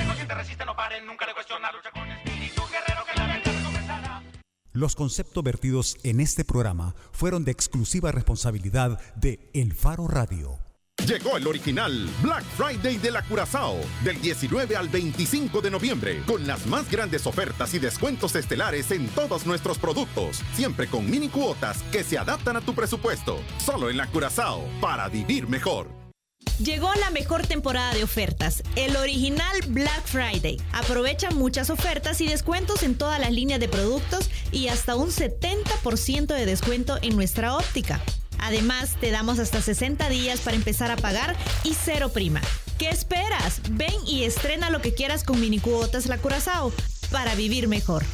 Los 4.78 4.94
conceptos 4.94 5.42
vertidos 5.42 5.96
en 6.04 6.20
este 6.20 6.44
programa 6.44 6.94
fueron 7.10 7.44
de 7.44 7.50
exclusiva 7.50 8.12
responsabilidad 8.12 9.00
de 9.16 9.50
El 9.52 9.72
Faro 9.72 10.06
Radio. 10.06 10.60
Llegó 11.04 11.36
el 11.36 11.48
original 11.48 12.08
Black 12.22 12.44
Friday 12.56 12.98
de 12.98 13.10
la 13.10 13.22
Curazao 13.22 13.74
del 14.04 14.20
19 14.20 14.76
al 14.76 14.88
25 14.88 15.60
de 15.62 15.72
noviembre 15.72 16.22
con 16.28 16.46
las 16.46 16.64
más 16.68 16.88
grandes 16.88 17.26
ofertas 17.26 17.74
y 17.74 17.80
descuentos 17.80 18.36
estelares 18.36 18.92
en 18.92 19.08
todos 19.08 19.46
nuestros 19.46 19.78
productos, 19.78 20.44
siempre 20.54 20.86
con 20.86 21.10
mini 21.10 21.28
cuotas 21.28 21.82
que 21.90 22.04
se 22.04 22.16
adaptan 22.16 22.56
a 22.56 22.60
tu 22.60 22.72
presupuesto. 22.72 23.40
Solo 23.58 23.90
en 23.90 23.96
la 23.96 24.06
Curazao 24.06 24.62
para 24.80 25.08
vivir 25.08 25.48
mejor. 25.48 25.97
Llegó 26.62 26.92
la 26.94 27.10
mejor 27.10 27.46
temporada 27.46 27.94
de 27.94 28.02
ofertas, 28.02 28.64
el 28.74 28.96
original 28.96 29.56
Black 29.68 30.04
Friday. 30.06 30.60
Aprovecha 30.72 31.30
muchas 31.30 31.70
ofertas 31.70 32.20
y 32.20 32.26
descuentos 32.26 32.82
en 32.82 32.96
todas 32.96 33.20
las 33.20 33.30
líneas 33.30 33.60
de 33.60 33.68
productos 33.68 34.28
y 34.50 34.66
hasta 34.66 34.96
un 34.96 35.10
70% 35.10 36.26
de 36.26 36.46
descuento 36.46 36.98
en 37.00 37.14
nuestra 37.14 37.56
óptica. 37.56 38.00
Además, 38.40 38.96
te 39.00 39.12
damos 39.12 39.38
hasta 39.38 39.62
60 39.62 40.08
días 40.08 40.40
para 40.40 40.56
empezar 40.56 40.90
a 40.90 40.96
pagar 40.96 41.36
y 41.62 41.74
cero 41.74 42.10
prima. 42.12 42.40
¿Qué 42.76 42.88
esperas? 42.88 43.60
Ven 43.70 43.94
y 44.04 44.24
estrena 44.24 44.70
lo 44.70 44.80
que 44.80 44.94
quieras 44.94 45.22
con 45.22 45.40
mini 45.40 45.60
cuotas 45.60 46.06
La 46.06 46.18
Curazao 46.18 46.72
para 47.12 47.36
vivir 47.36 47.68
mejor. 47.68 48.04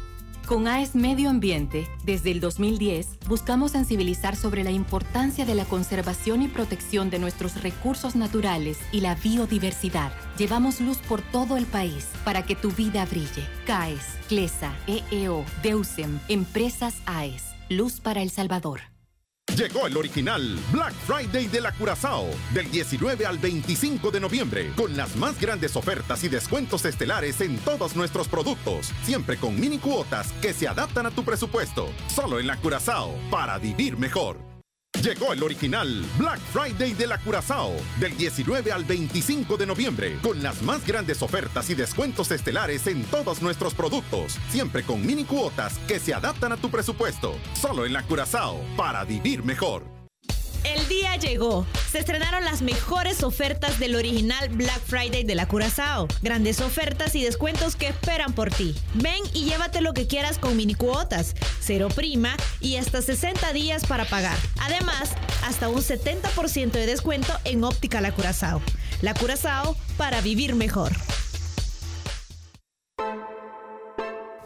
Con 0.47 0.67
AES 0.67 0.95
Medio 0.95 1.29
Ambiente, 1.29 1.87
desde 2.03 2.31
el 2.31 2.41
2010, 2.41 3.19
buscamos 3.27 3.71
sensibilizar 3.71 4.35
sobre 4.35 4.63
la 4.63 4.71
importancia 4.71 5.45
de 5.45 5.55
la 5.55 5.65
conservación 5.65 6.41
y 6.41 6.47
protección 6.47 7.09
de 7.09 7.19
nuestros 7.19 7.61
recursos 7.63 8.15
naturales 8.15 8.77
y 8.91 8.99
la 8.99 9.15
biodiversidad. 9.15 10.11
Llevamos 10.37 10.81
luz 10.81 10.97
por 10.97 11.21
todo 11.21 11.55
el 11.55 11.65
país 11.65 12.09
para 12.25 12.43
que 12.43 12.55
tu 12.55 12.71
vida 12.71 13.05
brille. 13.05 13.47
CAES, 13.65 14.17
CLESA, 14.27 14.73
EEO, 14.87 15.45
DEUSEM, 15.63 16.19
Empresas 16.27 16.95
AES. 17.05 17.43
Luz 17.69 18.01
para 18.01 18.21
El 18.21 18.29
Salvador. 18.29 18.90
Llegó 19.55 19.85
el 19.85 19.97
original 19.97 20.57
Black 20.71 20.93
Friday 21.05 21.47
de 21.47 21.59
la 21.59 21.73
Curazao 21.73 22.27
del 22.53 22.71
19 22.71 23.25
al 23.25 23.37
25 23.37 24.09
de 24.09 24.19
noviembre 24.19 24.71
con 24.75 24.95
las 24.95 25.15
más 25.17 25.39
grandes 25.39 25.75
ofertas 25.75 26.23
y 26.23 26.29
descuentos 26.29 26.85
estelares 26.85 27.41
en 27.41 27.57
todos 27.57 27.95
nuestros 27.95 28.29
productos, 28.29 28.91
siempre 29.03 29.37
con 29.37 29.59
mini 29.59 29.77
cuotas 29.77 30.31
que 30.41 30.53
se 30.53 30.67
adaptan 30.67 31.05
a 31.05 31.11
tu 31.11 31.23
presupuesto. 31.23 31.89
Solo 32.07 32.39
en 32.39 32.47
la 32.47 32.57
Curazao 32.57 33.13
para 33.29 33.57
vivir 33.57 33.97
mejor. 33.97 34.50
Llegó 34.99 35.33
el 35.33 35.41
original 35.41 36.05
Black 36.19 36.39
Friday 36.53 36.93
de 36.93 37.07
la 37.07 37.17
Curazao 37.17 37.73
del 37.99 38.15
19 38.15 38.71
al 38.71 38.83
25 38.83 39.57
de 39.57 39.65
noviembre 39.65 40.19
con 40.21 40.43
las 40.43 40.61
más 40.61 40.85
grandes 40.85 41.23
ofertas 41.23 41.71
y 41.71 41.75
descuentos 41.75 42.29
estelares 42.29 42.85
en 42.85 43.03
todos 43.05 43.41
nuestros 43.41 43.73
productos, 43.73 44.37
siempre 44.49 44.83
con 44.83 45.03
mini 45.03 45.23
cuotas 45.23 45.79
que 45.87 45.99
se 45.99 46.13
adaptan 46.13 46.51
a 46.51 46.57
tu 46.57 46.69
presupuesto. 46.69 47.33
Solo 47.59 47.87
en 47.87 47.93
la 47.93 48.03
Curazao 48.03 48.59
para 48.77 49.03
vivir 49.03 49.43
mejor. 49.43 49.90
El 50.63 50.87
día 50.87 51.15
llegó. 51.15 51.65
Se 51.91 51.99
estrenaron 51.99 52.45
las 52.45 52.61
mejores 52.61 53.23
ofertas 53.23 53.79
del 53.79 53.95
original 53.95 54.49
Black 54.49 54.81
Friday 54.85 55.23
de 55.23 55.35
la 55.35 55.47
Curazao. 55.47 56.07
Grandes 56.21 56.61
ofertas 56.61 57.15
y 57.15 57.23
descuentos 57.23 57.75
que 57.75 57.87
esperan 57.87 58.33
por 58.33 58.49
ti. 58.51 58.75
Ven 58.93 59.21
y 59.33 59.45
llévate 59.45 59.81
lo 59.81 59.93
que 59.93 60.07
quieras 60.07 60.37
con 60.37 60.55
mini 60.55 60.75
cuotas, 60.75 61.35
cero 61.59 61.87
prima 61.93 62.35
y 62.59 62.75
hasta 62.75 63.01
60 63.01 63.53
días 63.53 63.85
para 63.85 64.05
pagar. 64.05 64.37
Además, 64.59 65.11
hasta 65.43 65.69
un 65.69 65.81
70% 65.81 66.71
de 66.71 66.85
descuento 66.85 67.33
en 67.43 67.63
óptica 67.63 67.99
La 68.01 68.11
Curazao. 68.11 68.61
La 69.01 69.13
Curazao 69.13 69.75
para 69.97 70.21
vivir 70.21 70.55
mejor. 70.55 70.91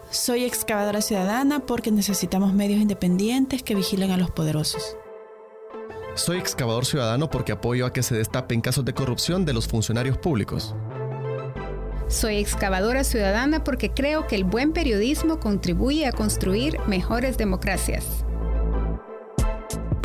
Soy 0.09 0.45
excavadora 0.45 1.01
ciudadana 1.01 1.65
porque 1.65 1.91
necesitamos 1.91 2.53
medios 2.53 2.79
independientes 2.79 3.63
que 3.63 3.75
vigilen 3.75 4.11
a 4.11 4.17
los 4.17 4.31
poderosos. 4.31 4.95
Soy 6.15 6.37
excavador 6.37 6.85
ciudadano 6.85 7.29
porque 7.29 7.51
apoyo 7.51 7.85
a 7.85 7.91
que 7.91 8.01
se 8.01 8.15
destapen 8.15 8.61
casos 8.61 8.85
de 8.85 8.93
corrupción 8.93 9.43
de 9.45 9.51
los 9.53 9.67
funcionarios 9.67 10.17
públicos. 10.17 10.73
Soy 12.07 12.37
excavadora 12.37 13.03
ciudadana 13.03 13.63
porque 13.65 13.91
creo 13.91 14.25
que 14.25 14.35
el 14.35 14.45
buen 14.45 14.71
periodismo 14.71 15.41
contribuye 15.41 16.05
a 16.05 16.13
construir 16.13 16.79
mejores 16.87 17.37
democracias. 17.37 18.24